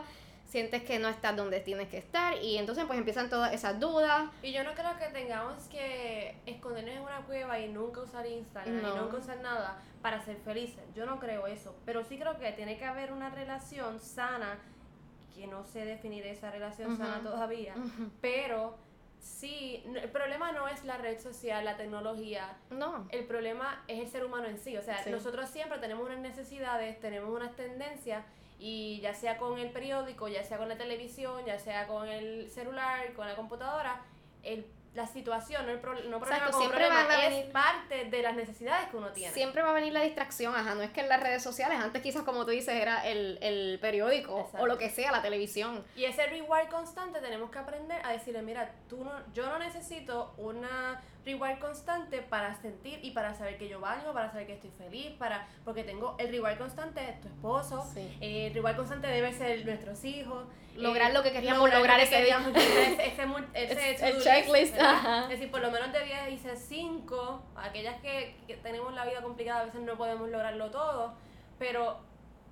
sientes 0.45 0.85
que 0.85 1.01
no 1.01 1.09
estás 1.09 1.35
donde 1.35 1.59
tienes 1.59 1.89
que 1.89 1.99
estar 1.99 2.41
y 2.41 2.57
entonces 2.57 2.85
pues 2.85 2.97
empiezan 2.97 3.29
todas 3.29 3.53
esas 3.53 3.81
dudas. 3.81 4.31
Y 4.45 4.53
yo 4.53 4.63
no 4.63 4.73
creo 4.75 4.97
que 5.01 5.07
tengamos 5.07 5.65
que 5.65 6.37
escondernos 6.47 6.95
en 6.95 7.03
una 7.03 7.23
cueva 7.23 7.59
y 7.59 7.67
nunca 7.71 8.03
usar 8.03 8.25
Instagram 8.25 8.83
no. 8.83 8.95
y 8.95 9.01
nunca 9.01 9.17
usar 9.17 9.41
nada 9.41 9.83
para 10.01 10.25
ser 10.25 10.37
felices, 10.37 10.85
yo 10.95 11.07
no 11.07 11.19
creo 11.19 11.49
eso, 11.49 11.75
pero 11.85 12.05
sí 12.05 12.17
creo 12.17 12.39
que 12.39 12.53
tiene 12.53 12.79
que 12.79 12.85
haber 12.85 13.13
una 13.13 13.31
relación 13.31 13.99
sana, 13.99 14.61
que 15.35 15.49
no 15.49 15.65
sé 15.65 15.85
definir 15.85 16.25
esa 16.25 16.53
relación 16.53 16.93
uh 16.93 16.95
-huh. 16.95 16.99
sana 16.99 17.21
todavía, 17.21 17.75
uh 17.77 17.81
-huh. 17.81 18.11
pero 18.21 18.79
Sí, 19.27 19.83
el 19.85 20.11
problema 20.11 20.53
no 20.53 20.69
es 20.69 20.85
la 20.85 20.97
red 20.99 21.19
social, 21.19 21.65
la 21.65 21.77
tecnología. 21.77 22.57
No. 22.71 23.07
El 23.11 23.25
problema 23.25 23.83
es 23.89 24.01
el 24.01 24.09
ser 24.09 24.25
humano 24.25 24.47
en 24.47 24.59
sí. 24.59 24.77
O 24.77 24.83
sea, 24.83 25.03
sí. 25.03 25.11
nosotros 25.11 25.51
siempre 25.51 25.79
tenemos 25.79 26.07
unas 26.07 26.21
necesidades, 26.21 26.99
tenemos 27.01 27.31
unas 27.31 27.55
tendencias, 27.57 28.25
y 28.59 29.01
ya 29.01 29.15
sea 29.15 29.37
con 29.37 29.59
el 29.59 29.71
periódico, 29.71 30.29
ya 30.29 30.43
sea 30.43 30.59
con 30.59 30.69
la 30.69 30.79
televisión, 30.79 31.45
ya 31.45 31.59
sea 31.59 31.87
con 31.87 32.09
el 32.09 32.51
celular, 32.51 33.13
con 33.13 33.27
la 33.27 33.37
computadora, 33.37 34.01
el 34.43 34.65
la 34.97 35.07
situación, 35.07 35.67
no 35.67 35.73
el 35.73 35.79
pro, 35.79 35.93
no 35.93 36.19
problema 36.19 36.37
Exacto, 36.37 36.59
siempre 36.59 36.87
problema, 36.87 37.07
va 37.07 37.15
a 37.15 37.29
venir, 37.29 37.45
es 37.45 37.51
parte 37.51 38.05
de 38.07 38.23
las 38.23 38.35
necesidades 38.35 38.89
que 38.89 38.97
uno 38.97 39.13
tiene. 39.13 39.33
Siempre 39.33 39.63
va 39.63 39.71
a 39.71 39.75
venir 39.75 39.93
la 39.93 40.01
distracción, 40.01 40.55
ajá, 40.55 40.75
no 40.75 40.83
es 40.83 40.91
que 40.91 41.01
en 41.01 41.09
las 41.09 41.23
redes 41.23 41.43
sociales, 41.43 41.79
antes 41.79 42.03
quizás 42.03 42.23
como 42.23 42.45
tú 42.45 42.51
dices 42.51 42.75
era 42.75 43.07
el, 43.07 43.39
el 43.43 43.79
periódico 43.79 44.41
Exacto. 44.41 44.63
o 44.63 44.67
lo 44.67 44.79
que 44.79 44.91
sea, 44.91 45.13
la 45.13 45.23
televisión. 45.23 45.85
Y 45.95 46.05
ese 46.05 46.27
reward 46.27 46.69
constante 46.69 47.21
tenemos 47.21 47.51
que 47.51 47.59
aprender 47.59 48.01
a 48.05 48.13
decirle, 48.13 48.43
mira, 48.43 48.73
tú 48.89 49.05
no, 49.05 49.13
yo 49.35 49.47
no 49.47 49.59
necesito 49.59 50.35
una 50.39 51.01
reward 51.27 51.59
constante 51.59 52.23
para 52.23 52.55
sentir 52.55 53.01
y 53.03 53.11
para 53.11 53.35
saber 53.35 53.59
que 53.59 53.69
yo 53.69 53.81
valgo, 53.81 54.13
para 54.13 54.31
saber 54.31 54.47
que 54.47 54.55
estoy 54.55 54.71
feliz, 54.71 55.11
para 55.19 55.49
porque 55.65 55.83
tengo 55.83 56.15
el 56.19 56.31
reward 56.31 56.57
constante 56.57 57.01
de 57.01 57.13
tu 57.15 57.29
esposo, 57.29 57.85
sí. 57.93 58.17
eh, 58.21 58.47
el 58.47 58.55
reward 58.55 58.77
constante 58.77 59.09
debe 59.09 59.33
ser 59.33 59.67
nuestros 59.67 60.05
hijos, 60.05 60.47
lograr 60.77 61.11
eh, 61.11 61.15
lo 61.15 61.23
que 61.23 61.33
queríamos 61.33 61.63
lograr, 61.63 61.81
lograr 61.81 62.01
ese 62.01 62.23
día. 62.23 62.39
ese, 62.55 63.07
ese, 63.09 63.75
ese, 63.93 64.09
el 64.09 64.23
checklist. 64.23 64.77
Es 64.77 65.29
decir, 65.29 65.51
por 65.51 65.61
lo 65.61 65.71
menos 65.71 65.93
de 65.93 66.05
10 66.05 66.33
hice 66.33 66.57
5, 66.57 67.43
aquellas 67.57 68.01
que, 68.01 68.37
que 68.47 68.57
tenemos 68.59 68.95
la 68.95 69.05
vida 69.05 69.21
complicada 69.21 69.63
a 69.63 69.65
veces 69.65 69.81
no 69.81 69.97
podemos 69.97 70.29
lograrlo 70.29 70.71
todo, 70.71 71.15
pero 71.59 71.99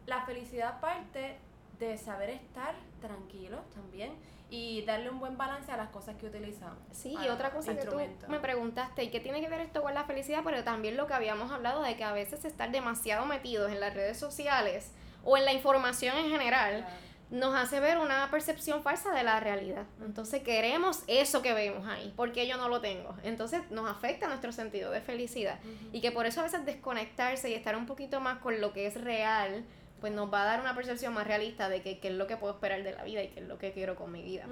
la 0.07 0.27
felicidad 0.27 0.81
parte 0.81 1.39
de 1.79 1.97
saber 1.97 2.31
estar 2.31 2.75
tranquilos 3.01 3.61
también 3.71 4.13
y 4.51 4.83
darle 4.83 5.11
un 5.11 5.19
buen 5.19 5.37
balance 5.37 5.73
a 5.73 5.77
las 5.77 5.89
cosas 5.89 6.17
que 6.17 6.27
utilizamos. 6.27 6.79
Sí, 6.93 7.17
y 7.25 7.29
otra 7.29 7.51
cosa 7.51 7.75
que 7.75 7.85
tú 7.85 7.97
me 8.29 8.41
preguntaste, 8.41 9.03
¿y 9.03 9.11
qué 9.11 9.21
tiene 9.21 9.41
que 9.41 9.49
ver 9.49 9.61
esto 9.61 9.83
con 9.83 9.95
la 9.95 10.05
felicidad? 10.05 10.43
Pero 10.45 10.63
también 10.63 10.97
lo 10.97 11.07
que 11.07 11.15
habíamos 11.15 11.51
hablado 11.51 11.83
de 11.83 11.97
que 11.97 12.05
a 12.05 12.13
veces 12.13 12.45
estar 12.45 12.71
demasiado 12.71 13.27
metidos 13.27 13.73
en 13.73 13.81
las 13.81 13.95
redes 13.95 14.19
sociales 14.19 14.93
o 15.25 15.37
en 15.37 15.45
la 15.45 15.53
información 15.53 16.17
en 16.19 16.31
general 16.31 16.83
claro. 16.83 16.95
nos 17.31 17.55
hace 17.57 17.81
ver 17.81 17.99
una 17.99 18.31
percepción 18.31 18.83
falsa 18.83 19.13
de 19.13 19.25
la 19.25 19.41
realidad. 19.41 19.87
Entonces 20.05 20.43
queremos 20.43 21.03
eso 21.07 21.43
que 21.43 21.53
vemos 21.55 21.87
ahí, 21.89 22.13
porque 22.15 22.47
yo 22.47 22.57
no 22.57 22.69
lo 22.69 22.81
tengo. 22.81 23.17
Entonces 23.25 23.63
nos 23.71 23.91
afecta 23.91 24.29
nuestro 24.29 24.53
sentido 24.53 24.91
de 24.91 25.01
felicidad. 25.01 25.59
Uh 25.65 25.69
-huh. 25.69 25.89
Y 25.95 26.01
que 26.01 26.13
por 26.13 26.27
eso 26.27 26.41
a 26.41 26.45
veces 26.45 26.65
desconectarse 26.65 27.51
y 27.51 27.55
estar 27.55 27.77
un 27.77 27.87
poquito 27.87 28.21
más 28.21 28.39
con 28.39 28.61
lo 28.61 28.73
que 28.73 28.87
es 28.87 29.01
real 29.01 29.65
pues 30.05 30.13
nos 30.13 30.31
va 30.31 30.43
a 30.43 30.45
dar 30.45 30.61
una 30.61 30.75
percepción 30.75 31.15
más 31.15 31.27
realista 31.27 31.71
de 31.71 31.81
qué 31.81 31.99
es 32.03 32.13
lo 32.13 32.27
que 32.27 32.37
puedo 32.37 32.53
esperar 32.53 32.83
de 32.83 32.93
la 32.93 33.05
vida 33.05 33.23
y 33.23 33.29
qué 33.29 33.41
es 33.41 33.49
lo 33.49 33.57
que 33.57 33.73
quiero 33.73 33.97
con 33.97 34.13
mi 34.13 34.23
vida. 34.23 34.45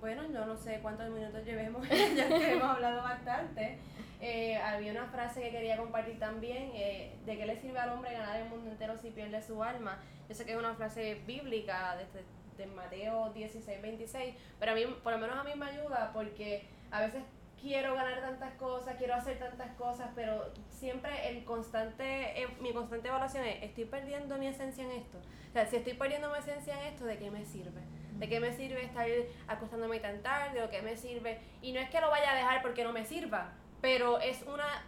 Bueno, 0.00 0.22
yo 0.32 0.46
no 0.46 0.56
sé 0.56 0.78
cuántos 0.80 1.10
minutos 1.10 1.44
llevemos, 1.44 1.86
ya 2.16 2.26
que 2.26 2.52
hemos 2.52 2.64
hablado 2.64 3.02
bastante. 3.02 3.76
Eh, 4.22 4.56
había 4.56 4.90
una 4.90 5.04
frase 5.08 5.42
que 5.42 5.50
quería 5.50 5.76
compartir 5.76 6.18
también, 6.18 6.70
eh, 6.72 7.12
de 7.26 7.36
qué 7.36 7.44
le 7.44 7.60
sirve 7.60 7.78
al 7.78 7.90
hombre 7.90 8.14
ganar 8.14 8.40
el 8.40 8.48
mundo 8.48 8.70
entero 8.70 8.96
si 8.96 9.10
pierde 9.10 9.42
su 9.42 9.62
alma. 9.62 9.98
Yo 10.30 10.34
sé 10.34 10.46
que 10.46 10.52
es 10.52 10.58
una 10.58 10.72
frase 10.76 11.20
bíblica 11.26 11.94
de, 11.98 12.64
de 12.64 12.66
Mateo 12.70 13.34
16, 13.34 13.82
26, 13.82 14.34
pero 14.58 14.72
a 14.72 14.74
mí, 14.76 14.86
por 15.02 15.12
lo 15.12 15.18
menos 15.18 15.36
a 15.36 15.44
mí 15.44 15.50
me 15.56 15.66
ayuda 15.66 16.10
porque 16.14 16.64
a 16.90 17.02
veces 17.02 17.22
quiero 17.64 17.94
ganar 17.94 18.20
tantas 18.20 18.52
cosas, 18.56 18.94
quiero 18.98 19.14
hacer 19.14 19.38
tantas 19.38 19.74
cosas, 19.76 20.10
pero 20.14 20.52
siempre 20.68 21.30
el 21.30 21.44
constante, 21.44 22.46
mi 22.60 22.74
constante 22.74 23.08
evaluación 23.08 23.42
es, 23.46 23.62
¿estoy 23.62 23.86
perdiendo 23.86 24.36
mi 24.36 24.48
esencia 24.48 24.84
en 24.84 24.90
esto? 24.90 25.16
O 25.48 25.52
sea, 25.52 25.64
si 25.64 25.76
estoy 25.76 25.94
perdiendo 25.94 26.30
mi 26.30 26.38
esencia 26.38 26.78
en 26.78 26.92
esto, 26.92 27.06
¿de 27.06 27.16
qué 27.16 27.30
me 27.30 27.46
sirve? 27.46 27.80
¿De 28.18 28.28
qué 28.28 28.38
me 28.38 28.52
sirve 28.52 28.84
estar 28.84 29.06
acostándome 29.48 29.98
tan 29.98 30.22
tarde? 30.22 30.60
¿De 30.60 30.68
qué 30.68 30.82
me 30.82 30.94
sirve? 30.94 31.40
Y 31.62 31.72
no 31.72 31.80
es 31.80 31.88
que 31.88 32.02
lo 32.02 32.10
vaya 32.10 32.32
a 32.32 32.36
dejar 32.36 32.60
porque 32.60 32.84
no 32.84 32.92
me 32.92 33.06
sirva, 33.06 33.52
pero 33.80 34.20
es 34.20 34.42
una 34.42 34.84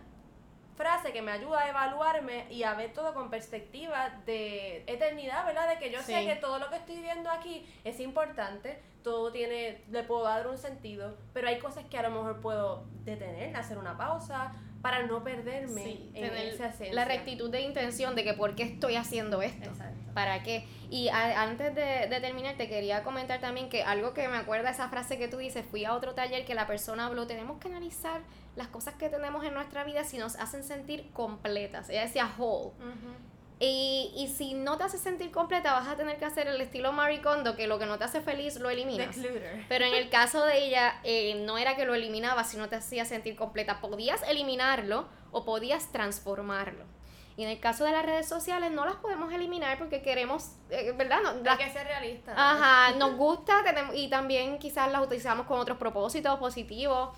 frase 0.76 1.12
que 1.12 1.22
me 1.22 1.32
ayuda 1.32 1.62
a 1.62 1.68
evaluarme 1.68 2.46
y 2.50 2.62
a 2.62 2.74
ver 2.74 2.92
todo 2.92 3.14
con 3.14 3.30
perspectiva 3.30 4.10
de 4.26 4.84
eternidad, 4.86 5.44
¿verdad? 5.46 5.68
De 5.68 5.78
que 5.78 5.90
yo 5.90 6.00
sí. 6.00 6.12
sé 6.12 6.26
que 6.26 6.36
todo 6.36 6.58
lo 6.58 6.68
que 6.68 6.76
estoy 6.76 7.00
viendo 7.00 7.30
aquí 7.30 7.66
es 7.84 7.98
importante, 8.00 8.80
todo 9.02 9.32
tiene, 9.32 9.82
le 9.90 10.02
puedo 10.02 10.24
dar 10.24 10.46
un 10.46 10.58
sentido, 10.58 11.16
pero 11.32 11.48
hay 11.48 11.58
cosas 11.58 11.84
que 11.86 11.98
a 11.98 12.02
lo 12.02 12.10
mejor 12.10 12.40
puedo 12.40 12.84
detener, 13.04 13.56
hacer 13.56 13.78
una 13.78 13.96
pausa, 13.96 14.52
para 14.82 15.02
no 15.02 15.24
perderme 15.24 16.10
en 16.14 16.24
esa 16.36 16.68
esencia. 16.68 16.94
La 16.94 17.04
rectitud 17.04 17.50
de 17.50 17.60
intención 17.60 18.14
de 18.14 18.22
que 18.22 18.34
por 18.34 18.54
qué 18.54 18.62
estoy 18.62 18.94
haciendo 18.94 19.42
esto. 19.42 19.70
Exacto. 19.70 20.12
¿Para 20.14 20.44
qué? 20.44 20.64
Y 20.90 21.08
antes 21.08 21.74
de, 21.74 22.06
de, 22.08 22.20
terminar, 22.20 22.56
te 22.56 22.68
quería 22.68 23.02
comentar 23.02 23.40
también 23.40 23.68
que 23.68 23.82
algo 23.82 24.14
que 24.14 24.28
me 24.28 24.36
acuerda 24.36 24.70
esa 24.70 24.88
frase 24.88 25.18
que 25.18 25.26
tú 25.26 25.38
dices, 25.38 25.64
fui 25.68 25.84
a 25.84 25.92
otro 25.92 26.14
taller 26.14 26.44
que 26.44 26.54
la 26.54 26.68
persona 26.68 27.06
habló, 27.06 27.26
tenemos 27.26 27.58
que 27.58 27.66
analizar 27.66 28.20
las 28.56 28.68
cosas 28.68 28.94
que 28.94 29.08
tenemos 29.08 29.44
en 29.44 29.54
nuestra 29.54 29.84
vida 29.84 30.04
si 30.04 30.18
nos 30.18 30.36
hacen 30.36 30.64
sentir 30.64 31.10
completas. 31.12 31.88
Ella 31.90 32.02
decía 32.02 32.34
whole. 32.38 32.72
Y, 33.58 34.12
y, 34.14 34.28
si 34.28 34.52
no 34.52 34.76
te 34.76 34.84
hace 34.84 34.98
sentir 34.98 35.30
completa, 35.30 35.72
vas 35.72 35.88
a 35.88 35.96
tener 35.96 36.18
que 36.18 36.26
hacer 36.26 36.46
el 36.46 36.60
estilo 36.60 36.92
Marie 36.92 37.22
Kondo, 37.22 37.56
que 37.56 37.66
lo 37.66 37.78
que 37.78 37.86
no 37.86 37.96
te 37.96 38.04
hace 38.04 38.20
feliz 38.20 38.56
lo 38.56 38.68
eliminas. 38.68 39.16
Pero 39.68 39.86
en 39.86 39.94
el 39.94 40.10
caso 40.10 40.44
de 40.44 40.66
ella, 40.66 41.00
eh, 41.04 41.42
no 41.46 41.56
era 41.56 41.74
que 41.74 41.86
lo 41.86 41.94
eliminaba, 41.94 42.44
sino 42.44 42.68
te 42.68 42.76
hacía 42.76 43.06
sentir 43.06 43.34
completa. 43.34 43.80
Podías 43.80 44.22
eliminarlo 44.28 45.08
o 45.32 45.46
podías 45.46 45.90
transformarlo. 45.90 46.84
Y 47.38 47.44
en 47.44 47.50
el 47.50 47.60
caso 47.60 47.84
de 47.84 47.92
las 47.92 48.04
redes 48.04 48.28
sociales 48.28 48.72
no 48.72 48.84
las 48.84 48.96
podemos 48.96 49.32
eliminar 49.32 49.78
porque 49.78 50.02
queremos, 50.02 50.52
eh, 50.70 50.92
¿verdad? 50.92 51.20
No, 51.22 51.50
Hay 51.50 51.58
que 51.58 51.70
ser 51.70 51.86
realistas. 51.86 52.34
Ajá, 52.36 52.94
nos 52.96 53.16
gusta 53.16 53.62
tenemos, 53.62 53.94
y 53.94 54.08
también 54.08 54.58
quizás 54.58 54.90
las 54.90 55.02
utilizamos 55.02 55.46
con 55.46 55.58
otros 55.60 55.76
propósitos 55.78 56.38
positivos 56.38 57.10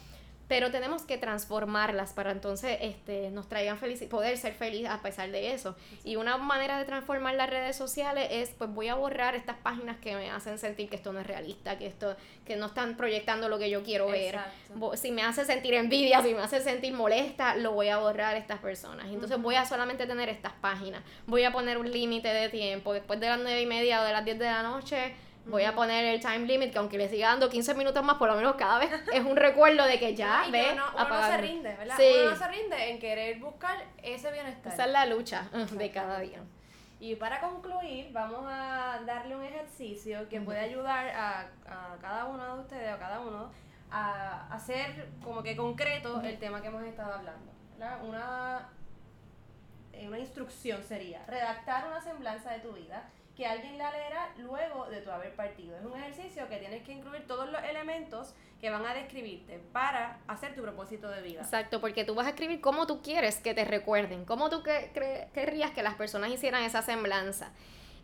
pero 0.48 0.70
tenemos 0.70 1.02
que 1.02 1.18
transformarlas 1.18 2.14
para 2.14 2.32
entonces 2.32 2.78
este, 2.80 3.30
nos 3.30 3.48
traigan 3.48 3.78
felicidad, 3.78 4.08
poder 4.08 4.36
ser 4.38 4.54
feliz 4.54 4.88
a 4.88 5.02
pesar 5.02 5.30
de 5.30 5.52
eso. 5.52 5.76
Y 6.04 6.16
una 6.16 6.38
manera 6.38 6.78
de 6.78 6.86
transformar 6.86 7.34
las 7.34 7.50
redes 7.50 7.76
sociales 7.76 8.28
es, 8.30 8.50
pues 8.56 8.70
voy 8.70 8.88
a 8.88 8.94
borrar 8.94 9.34
estas 9.34 9.58
páginas 9.58 9.98
que 9.98 10.16
me 10.16 10.30
hacen 10.30 10.58
sentir 10.58 10.88
que 10.88 10.96
esto 10.96 11.12
no 11.12 11.20
es 11.20 11.26
realista, 11.26 11.76
que 11.76 11.86
esto, 11.86 12.16
que 12.46 12.56
no 12.56 12.66
están 12.66 12.96
proyectando 12.96 13.50
lo 13.50 13.58
que 13.58 13.68
yo 13.68 13.82
quiero 13.82 14.08
ver. 14.08 14.38
Si 14.94 15.10
me 15.10 15.22
hace 15.22 15.44
sentir 15.44 15.74
envidia, 15.74 16.22
si 16.22 16.32
me 16.32 16.40
hace 16.40 16.60
sentir 16.60 16.94
molesta, 16.94 17.54
lo 17.54 17.72
voy 17.72 17.88
a 17.88 17.98
borrar 17.98 18.36
estas 18.36 18.58
personas. 18.58 19.06
Entonces 19.06 19.40
voy 19.40 19.56
a 19.56 19.66
solamente 19.66 20.06
tener 20.06 20.30
estas 20.30 20.52
páginas. 20.54 21.02
Voy 21.26 21.44
a 21.44 21.52
poner 21.52 21.76
un 21.76 21.90
límite 21.90 22.28
de 22.28 22.48
tiempo. 22.48 22.94
Después 22.94 23.20
de 23.20 23.28
las 23.28 23.38
nueve 23.38 23.60
y 23.60 23.66
media 23.66 24.00
o 24.00 24.04
de 24.04 24.12
las 24.12 24.24
10 24.24 24.38
de 24.38 24.44
la 24.46 24.62
noche, 24.62 25.14
voy 25.48 25.64
a 25.64 25.74
poner 25.74 26.04
el 26.04 26.20
time 26.20 26.40
limit, 26.40 26.72
que 26.72 26.78
aunque 26.78 26.98
le 26.98 27.08
siga 27.08 27.28
dando 27.28 27.48
15 27.48 27.74
minutos 27.74 28.02
más, 28.04 28.16
por 28.16 28.28
lo 28.28 28.36
menos 28.36 28.56
cada 28.56 28.78
vez 28.78 28.90
es 29.12 29.24
un 29.24 29.36
recuerdo 29.36 29.84
de 29.84 29.98
que 29.98 30.14
ya, 30.14 30.44
ve, 30.52 30.72
uno, 30.72 30.84
uno 30.94 31.08
no 31.08 31.26
se 31.26 31.36
rinde, 31.38 31.76
¿verdad? 31.76 31.96
Uno 31.98 32.30
no 32.30 32.36
se 32.36 32.48
rinde 32.48 32.90
en 32.90 32.98
querer 32.98 33.38
buscar 33.38 33.84
ese 34.02 34.30
bienestar. 34.30 34.72
Esa 34.72 34.84
es 34.84 34.92
la 34.92 35.06
lucha 35.06 35.48
de 35.72 35.90
cada 35.90 36.20
día. 36.20 36.38
Y 37.00 37.14
para 37.14 37.40
concluir, 37.40 38.10
vamos 38.12 38.44
a 38.48 39.00
darle 39.06 39.36
un 39.36 39.44
ejercicio 39.44 40.28
que 40.28 40.40
puede 40.40 40.58
ayudar 40.58 41.08
a, 41.10 41.40
a 41.66 41.96
cada 42.00 42.24
uno 42.24 42.56
de 42.56 42.60
ustedes 42.60 42.90
o 42.90 42.94
a 42.94 42.98
cada 42.98 43.20
uno 43.20 43.50
a 43.90 44.52
hacer 44.52 45.08
como 45.22 45.42
que 45.42 45.56
concreto 45.56 46.20
el 46.20 46.38
tema 46.38 46.60
que 46.60 46.68
hemos 46.68 46.82
estado 46.82 47.14
hablando. 47.14 47.52
¿verdad? 47.78 48.04
Una, 48.04 48.68
eh, 49.92 50.08
una 50.08 50.18
instrucción 50.18 50.82
sería 50.82 51.24
redactar 51.26 51.86
una 51.86 52.00
semblanza 52.00 52.50
de 52.52 52.60
tu 52.60 52.72
vida 52.72 53.08
que 53.38 53.46
alguien 53.46 53.78
la 53.78 53.92
leerá 53.92 54.32
luego 54.38 54.86
de 54.86 55.00
tu 55.00 55.12
haber 55.12 55.32
partido. 55.36 55.78
Es 55.78 55.84
un 55.84 55.96
ejercicio 55.96 56.48
que 56.48 56.56
tienes 56.56 56.82
que 56.82 56.90
incluir 56.90 57.24
todos 57.28 57.48
los 57.48 57.62
elementos 57.62 58.34
que 58.60 58.68
van 58.68 58.84
a 58.84 58.92
describirte 58.92 59.60
para 59.72 60.18
hacer 60.26 60.56
tu 60.56 60.62
propósito 60.62 61.08
de 61.08 61.22
vida. 61.22 61.42
Exacto, 61.42 61.80
porque 61.80 62.02
tú 62.02 62.16
vas 62.16 62.26
a 62.26 62.30
escribir 62.30 62.60
cómo 62.60 62.88
tú 62.88 63.00
quieres 63.00 63.38
que 63.38 63.54
te 63.54 63.64
recuerden, 63.64 64.24
cómo 64.24 64.50
tú 64.50 64.64
que, 64.64 64.90
querrías 65.32 65.70
que 65.70 65.84
las 65.84 65.94
personas 65.94 66.32
hicieran 66.32 66.64
esa 66.64 66.82
semblanza. 66.82 67.52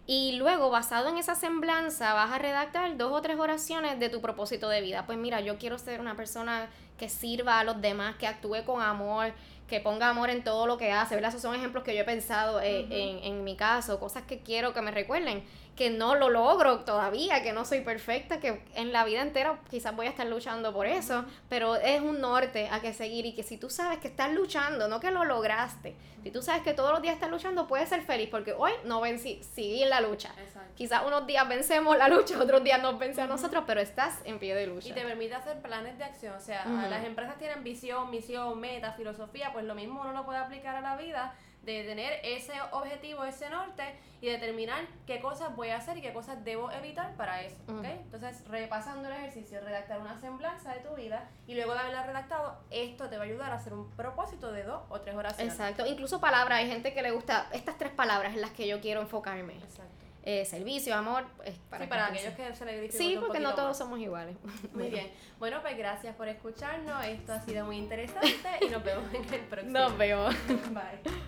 Y 0.07 0.37
luego, 0.37 0.71
basado 0.71 1.09
en 1.09 1.19
esa 1.19 1.35
semblanza, 1.35 2.15
vas 2.15 2.31
a 2.31 2.39
redactar 2.39 2.97
dos 2.97 3.11
o 3.11 3.21
tres 3.21 3.37
oraciones 3.37 3.99
de 3.99 4.11
tu 4.11 4.21
propósito 4.21 4.69
de 4.69 4.83
vida. 4.83 5.05
Pues 5.05 5.19
mira, 5.19 5.41
yo 5.41 5.59
quiero 5.59 5.79
ser 5.79 6.01
una 6.01 6.15
persona 6.15 6.69
que 6.97 7.09
sirva 7.09 7.59
a 7.59 7.65
los 7.65 7.81
demás, 7.81 8.15
que 8.17 8.29
actúe 8.29 8.65
con 8.65 8.81
amor, 8.81 9.33
que 9.69 9.81
ponga 9.81 10.09
amor 10.09 10.31
en 10.31 10.45
todo 10.45 10.67
lo 10.67 10.77
que 10.77 10.93
hace, 10.93 11.15
¿verdad? 11.15 11.31
Esos 11.31 11.43
son 11.43 11.55
ejemplos 11.55 11.85
que 11.85 11.95
yo 11.95 12.03
he 12.03 12.05
pensado 12.05 12.61
eh, 12.61 12.87
en, 12.91 13.25
en, 13.25 13.45
mi 13.45 13.57
caso, 13.57 13.99
cosas 13.99 14.25
que 14.25 14.41
quiero 14.41 14.75
que 14.75 14.83
me 14.83 14.91
recuerden, 14.91 15.43
que 15.77 15.91
no 15.91 16.15
lo 16.15 16.31
logro 16.31 16.81
todavía, 16.81 17.43
que 17.43 17.53
no 17.53 17.65
soy 17.65 17.81
perfecta, 17.81 18.39
que 18.39 18.63
en 18.75 18.93
la 18.93 19.05
vida 19.05 19.23
entera 19.23 19.59
quizás 19.71 19.95
voy 19.97 20.07
a 20.07 20.11
estar 20.11 20.27
luchando 20.27 20.73
por 20.73 20.87
eso, 20.87 21.25
pero 21.49 21.77
es 21.77 22.01
un 22.01 22.21
norte 22.21 22.69
a 22.71 22.81
que 22.81 22.93
seguir 22.93 23.27
y 23.27 23.35
que 23.35 23.43
si 23.43 23.57
tú 23.57 23.71
sabes 23.71 23.99
que 23.99 24.09
estás 24.09 24.33
luchando, 24.33 24.87
no 24.89 25.01
que 25.01 25.11
lo 25.11 25.25
lograste, 25.25 25.97
si 26.23 26.31
tú 26.31 26.41
sabes 26.41 26.63
que 26.63 26.73
todos 26.73 26.91
los 26.91 27.03
días 27.03 27.15
estás 27.15 27.31
luchando, 27.31 27.67
puedes 27.67 27.89
ser 27.89 28.01
feliz 28.01 28.29
porque 28.31 28.55
hoy 28.55 28.73
no 28.85 29.01
vencí, 29.01 29.43
seguí 29.55 29.83
en 29.83 29.91
la 29.91 30.01
lucha. 30.01 30.33
Quizás 30.75 31.03
unos 31.07 31.27
días 31.27 31.47
vencemos 31.47 31.99
la 31.99 32.09
lucha, 32.09 32.39
otros 32.43 32.65
días 32.65 32.81
nos 32.81 32.99
vence 32.99 33.21
a 33.21 33.27
nosotros, 33.27 33.65
pero 33.67 33.81
estás 33.81 34.21
en 34.25 34.39
pie 34.39 34.55
de 34.55 34.67
lucha. 34.67 34.89
Y 34.89 34.93
te 34.93 35.03
permite 35.03 35.35
hacer 35.35 35.61
planes 35.61 35.99
de 35.99 36.05
acción, 36.05 36.35
o 36.35 36.41
sea, 36.41 36.65
las 36.89 37.05
empresas 37.05 37.37
tienen 37.37 37.63
visión, 37.63 38.11
misión, 38.11 38.59
meta, 38.59 38.93
filosofía, 38.93 39.53
pues 39.55 39.65
lo 39.65 39.75
mismo 39.75 40.03
uno 40.03 40.13
lo 40.13 40.27
puede 40.27 40.39
aplicar 40.39 40.77
a 40.77 40.83
la 40.83 40.97
vida 40.97 41.35
de 41.65 41.83
tener 41.85 42.21
ese 42.23 42.53
objetivo, 42.73 43.25
ese 43.25 43.49
norte 43.49 43.83
y 44.21 44.27
determinar 44.27 44.85
qué 45.07 45.21
cosas 45.21 45.57
voy 45.57 45.71
a 45.71 45.79
hacer 45.79 45.97
y 45.97 46.03
qué 46.03 46.13
cosas 46.13 46.45
debo 46.45 46.71
evitar 46.71 47.15
para 47.17 47.43
eso. 47.43 47.57
Entonces, 47.83 48.47
repasando 48.49 49.09
el 49.09 49.15
ejercicio, 49.15 49.61
redactar 49.61 49.99
una 50.01 50.19
semblanza 50.19 50.75
de 50.75 50.81
tu 50.81 50.95
vida 50.95 51.29
y 51.47 51.55
luego 51.55 51.73
de 51.73 51.81
haberla 51.81 52.05
redactado, 52.05 52.59
esto 52.71 53.09
te 53.09 53.17
va 53.17 53.23
a 53.23 53.27
ayudar 53.27 53.53
a 53.53 53.55
hacer 53.55 53.73
un 53.73 53.91
propósito 53.93 54.53
de 54.53 54.65
dos 54.65 54.83
o 54.91 55.01
tres 55.01 55.15
oraciones. 55.15 55.55
Exacto, 55.55 55.87
incluso 55.87 56.21
palabras, 56.21 56.59
hay 56.59 56.69
gente 56.69 56.93
que 56.93 57.01
le 57.01 57.13
gusta 57.13 57.49
estas 57.53 57.79
tres 57.79 57.93
palabras 57.93 58.35
en 58.35 58.43
las 58.43 58.51
que 58.51 58.67
yo 58.67 58.81
quiero 58.81 59.01
enfocarme. 59.01 59.55
Exacto. 59.55 60.04
Eh, 60.27 60.47
servicio, 60.47 60.95
amor. 60.95 61.27
para, 61.69 61.85
sí, 61.85 61.91
para 61.91 62.07
aquellos 62.07 62.33
que 62.33 62.55
se 62.55 62.65
le 62.65 62.91
Sí, 62.91 63.19
porque 63.21 63.41
no 63.41 63.55
todos 63.55 63.77
somos 63.77 64.01
iguales. 64.01 64.37
Muy 64.73 64.89
bien. 64.89 65.11
Bueno, 65.39 65.61
pues 65.61 65.77
gracias 65.77 66.17
por 66.17 66.29
escucharnos. 66.29 67.05
Esto 67.05 67.35
ha 67.35 67.41
sido 67.43 67.67
muy 67.67 67.77
interesante 67.77 68.49
y 68.63 68.71
nos 68.71 68.83
vemos 68.83 69.05
en 69.13 69.35
el 69.35 69.41
próximo. 69.43 69.79
Nos 69.79 69.99
vemos. 69.99 70.35
Bye. 70.49 71.25